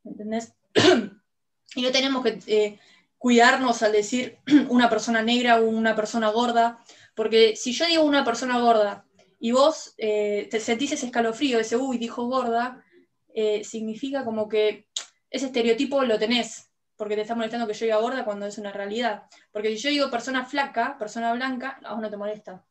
¿me 0.03 0.11
entendés? 0.11 0.53
y 1.75 1.81
no 1.81 1.91
tenemos 1.91 2.21
que 2.21 2.39
eh, 2.47 2.79
cuidarnos 3.17 3.81
al 3.81 3.93
decir 3.93 4.37
una 4.69 4.89
persona 4.89 5.21
negra 5.21 5.61
o 5.61 5.69
una 5.69 5.95
persona 5.95 6.29
gorda, 6.29 6.83
porque 7.15 7.55
si 7.55 7.71
yo 7.71 7.85
digo 7.85 8.03
una 8.03 8.25
persona 8.25 8.59
gorda 8.59 9.05
y 9.39 9.51
vos 9.51 9.93
eh, 9.97 10.49
te 10.51 10.59
sentís 10.59 10.91
ese 10.91 11.05
escalofrío, 11.05 11.61
ese 11.61 11.77
uy, 11.77 11.97
dijo 11.97 12.25
gorda, 12.25 12.83
eh, 13.33 13.63
significa 13.63 14.25
como 14.25 14.49
que 14.49 14.89
ese 15.29 15.45
estereotipo 15.45 16.03
lo 16.03 16.19
tenés, 16.19 16.69
porque 16.97 17.15
te 17.15 17.21
está 17.21 17.35
molestando 17.35 17.67
que 17.67 17.73
yo 17.73 17.85
diga 17.85 18.01
gorda 18.01 18.25
cuando 18.25 18.47
es 18.47 18.57
una 18.57 18.73
realidad. 18.73 19.23
Porque 19.53 19.69
si 19.69 19.77
yo 19.77 19.89
digo 19.91 20.11
persona 20.11 20.43
flaca, 20.43 20.97
persona 20.97 21.31
blanca, 21.31 21.79
a 21.85 21.93
vos 21.93 22.01
no 22.01 22.09
te 22.09 22.17
molesta. 22.17 22.65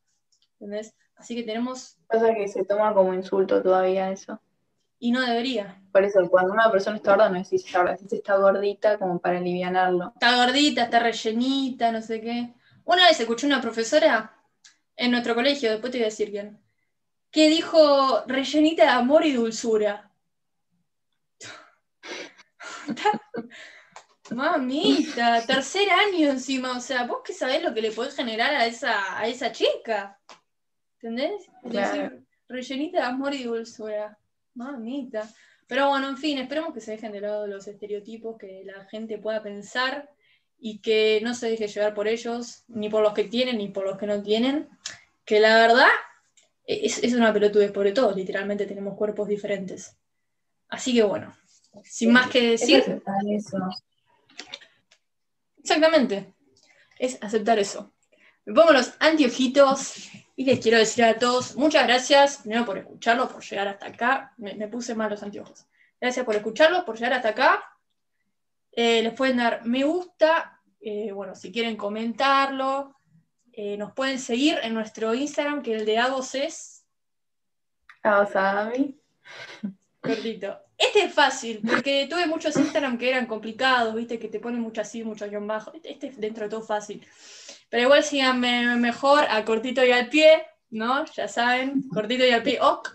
¿Entendés? 0.58 0.94
Así 1.16 1.34
que 1.34 1.42
tenemos. 1.42 1.98
Pasa 2.06 2.34
que 2.34 2.48
se 2.48 2.64
toma 2.64 2.94
como 2.94 3.14
insulto 3.14 3.62
todavía 3.62 4.10
eso. 4.10 4.40
Y 4.98 5.10
no 5.10 5.20
debería. 5.20 5.82
Por 5.92 6.04
eso, 6.04 6.28
cuando 6.30 6.52
una 6.52 6.70
persona 6.70 6.96
está 6.96 7.12
gorda, 7.12 7.28
no 7.28 7.38
decís 7.38 7.64
está 7.64 7.80
gorda, 7.80 7.92
decís 7.92 8.12
está 8.12 8.36
gordita 8.36 8.98
como 8.98 9.18
para 9.18 9.38
alivianarlo. 9.38 10.12
Está 10.14 10.36
gordita, 10.36 10.84
está 10.84 10.98
rellenita, 11.00 11.92
no 11.92 12.00
sé 12.00 12.20
qué. 12.20 12.54
Una 12.84 13.06
vez 13.06 13.20
escuché 13.20 13.46
una 13.46 13.60
profesora 13.60 14.34
en 14.96 15.10
nuestro 15.10 15.34
colegio, 15.34 15.70
después 15.70 15.92
te 15.92 15.98
voy 15.98 16.04
a 16.04 16.06
decir 16.06 16.30
quién, 16.30 16.58
que 17.30 17.48
dijo 17.50 18.24
rellenita 18.26 18.84
de 18.84 18.88
amor 18.88 19.26
y 19.26 19.32
dulzura. 19.32 20.10
Mamita, 24.30 25.44
tercer 25.46 25.88
año 25.90 26.30
encima, 26.30 26.76
o 26.76 26.80
sea, 26.80 27.04
vos 27.04 27.18
que 27.24 27.32
sabés 27.32 27.62
lo 27.62 27.74
que 27.74 27.82
le 27.82 27.92
podés 27.92 28.16
generar 28.16 28.54
a 28.54 28.66
esa, 28.66 29.18
a 29.18 29.26
esa 29.26 29.52
chica. 29.52 30.18
¿Entendés? 31.06 31.48
rellenita 32.48 32.98
de 32.98 33.04
amor 33.04 33.32
y 33.34 33.44
dulzura. 33.44 34.18
Mamita. 34.54 35.28
Pero 35.68 35.88
bueno, 35.88 36.08
en 36.08 36.16
fin, 36.16 36.38
esperemos 36.38 36.74
que 36.74 36.80
se 36.80 36.92
dejen 36.92 37.12
de 37.12 37.20
lado 37.20 37.46
los 37.46 37.66
estereotipos, 37.68 38.36
que 38.38 38.62
la 38.64 38.84
gente 38.86 39.18
pueda 39.18 39.42
pensar 39.42 40.10
y 40.58 40.78
que 40.78 41.20
no 41.22 41.34
se 41.34 41.50
deje 41.50 41.68
llevar 41.68 41.94
por 41.94 42.08
ellos, 42.08 42.64
ni 42.68 42.88
por 42.88 43.02
los 43.02 43.12
que 43.12 43.24
tienen, 43.24 43.58
ni 43.58 43.68
por 43.68 43.84
los 43.84 43.98
que 43.98 44.06
no 44.06 44.22
tienen. 44.22 44.68
Que 45.24 45.38
la 45.38 45.56
verdad 45.56 45.88
es, 46.64 47.02
es 47.02 47.14
una 47.14 47.32
pelotudez, 47.32 47.70
por 47.70 47.92
todos 47.92 48.16
literalmente 48.16 48.66
tenemos 48.66 48.96
cuerpos 48.96 49.28
diferentes. 49.28 49.96
Así 50.68 50.92
que 50.92 51.02
bueno, 51.02 51.36
sin 51.84 52.12
más 52.12 52.30
que 52.30 52.50
decir. 52.50 53.02
Exactamente, 55.58 56.32
es 56.98 57.18
aceptar 57.22 57.58
eso. 57.58 57.92
Me 58.44 58.54
pongo 58.54 58.72
los 58.72 58.94
anteojitos 59.00 60.10
y 60.38 60.44
les 60.44 60.60
quiero 60.60 60.76
decir 60.76 61.02
a 61.02 61.18
todos, 61.18 61.56
muchas 61.56 61.86
gracias, 61.86 62.38
primero 62.38 62.66
por 62.66 62.76
escucharlo, 62.76 63.26
por 63.26 63.42
llegar 63.42 63.68
hasta 63.68 63.86
acá. 63.86 64.34
Me, 64.36 64.68
puse 64.68 64.94
mal 64.94 65.10
los 65.10 65.22
anteojos. 65.22 65.64
Gracias 65.98 66.26
por 66.26 66.36
escucharlo, 66.36 66.84
por 66.84 66.96
llegar 66.96 67.14
hasta 67.14 67.30
acá. 67.30 67.64
Eh, 68.70 69.02
les 69.02 69.14
pueden 69.14 69.38
dar 69.38 69.64
me 69.64 69.82
gusta, 69.84 70.60
eh, 70.78 71.10
bueno, 71.10 71.34
si 71.34 71.50
quieren 71.50 71.76
comentarlo. 71.76 72.94
Eh, 73.50 73.78
nos 73.78 73.94
pueden 73.94 74.18
seguir 74.18 74.58
en 74.62 74.74
nuestro 74.74 75.14
Instagram, 75.14 75.62
que 75.62 75.72
el 75.72 75.86
de 75.86 75.96
Agos 75.96 76.34
es. 76.34 76.84
Agos 78.02 78.36
Agami. 78.36 79.00
Cortito. 80.02 80.60
Este 80.76 81.04
es 81.04 81.14
fácil, 81.14 81.62
porque 81.66 82.06
tuve 82.10 82.26
muchos 82.26 82.54
Instagram 82.54 82.98
que 82.98 83.08
eran 83.08 83.24
complicados, 83.24 83.94
viste, 83.94 84.18
que 84.18 84.28
te 84.28 84.38
ponen 84.38 84.60
mucho 84.60 84.82
así, 84.82 85.02
mucho 85.02 85.26
guion 85.26 85.46
bajo. 85.46 85.72
Este, 85.72 85.92
este 85.92 86.08
es 86.08 86.20
dentro 86.20 86.44
de 86.44 86.50
todo 86.50 86.60
fácil. 86.60 87.02
Pero 87.68 87.82
igual 87.84 88.04
síganme 88.04 88.76
mejor 88.76 89.24
a 89.28 89.44
cortito 89.44 89.84
y 89.84 89.92
al 89.92 90.08
pie, 90.08 90.46
¿no? 90.70 91.04
Ya 91.06 91.28
saben, 91.28 91.82
cortito 91.88 92.24
y 92.24 92.30
al 92.30 92.42
pie, 92.42 92.58
ok. 92.60 92.88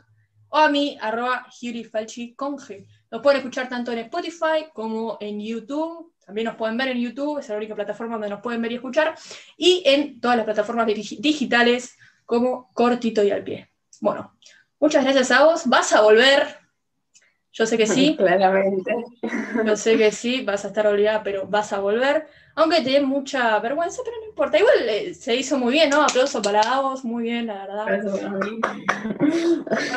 O 0.50 0.58
a 0.58 0.70
mí, 0.70 0.98
arroba 1.00 1.48
Falchi 1.92 2.36
con 2.36 2.58
G. 2.58 2.86
Nos 3.10 3.22
pueden 3.22 3.40
escuchar 3.40 3.70
tanto 3.70 3.92
en 3.92 4.00
Spotify 4.00 4.66
como 4.74 5.18
en 5.22 5.40
YouTube. 5.40 6.14
También 6.26 6.46
nos 6.46 6.56
pueden 6.56 6.78
ver 6.78 6.90
en 6.90 7.00
YouTube, 7.00 7.40
es 7.40 7.50
la 7.50 7.58
única 7.58 7.76
plataforma 7.76 8.16
donde 8.16 8.30
nos 8.30 8.42
pueden 8.42 8.62
ver 8.62 8.72
y 8.72 8.76
escuchar. 8.76 9.16
Y 9.58 9.84
en 9.86 10.20
todas 10.20 10.38
las 10.38 10.46
plataformas 10.46 10.88
digitales 10.88 11.98
como 12.26 12.70
cortito 12.74 13.24
y 13.24 13.32
al 13.32 13.44
pie. 13.44 13.70
Bueno, 14.00 14.38
muchas 14.80 15.04
gracias 15.04 15.32
a 15.32 15.46
vos. 15.46 15.68
Vas 15.68 15.94
a 15.94 16.02
volver, 16.02 16.62
yo 17.52 17.66
sé 17.66 17.78
que 17.78 17.88
sí. 17.88 18.16
Claramente. 18.18 18.94
Yo 19.66 19.76
sé 19.76 19.98
que 19.98 20.12
sí, 20.12 20.44
vas 20.44 20.66
a 20.66 20.70
estar 20.70 20.88
obligada, 20.88 21.24
pero 21.24 21.48
vas 21.48 21.74
a 21.74 21.80
volver. 21.80 22.28
Aunque 22.56 22.82
te 22.82 22.92
dé 22.92 23.02
mucha 23.02 23.60
vergüenza, 23.60 24.02
pero 24.04 24.18
no 24.20 24.28
importa. 24.28 24.60
Igual 24.60 24.90
eh, 24.90 25.14
se 25.14 25.36
hizo 25.36 25.58
muy 25.58 25.74
bien, 25.74 25.90
¿no? 25.90 26.02
Aplauso 26.02 26.42
para 26.42 26.82
vos, 26.82 27.04
muy 27.04 27.24
bien, 27.24 27.48
la 27.48 27.66
verdad. 27.66 27.86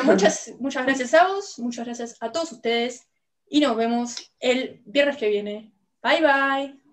muchas, 0.03 0.53
muchas 0.59 0.85
gracias 0.85 1.13
a 1.13 1.27
vos, 1.27 1.59
muchas 1.59 1.85
gracias 1.85 2.15
a 2.19 2.31
todos 2.31 2.51
ustedes 2.51 3.07
y 3.49 3.59
nos 3.59 3.75
vemos 3.75 4.31
el 4.39 4.81
viernes 4.85 5.17
que 5.17 5.29
viene. 5.29 5.73
Bye 6.01 6.21
bye. 6.21 6.84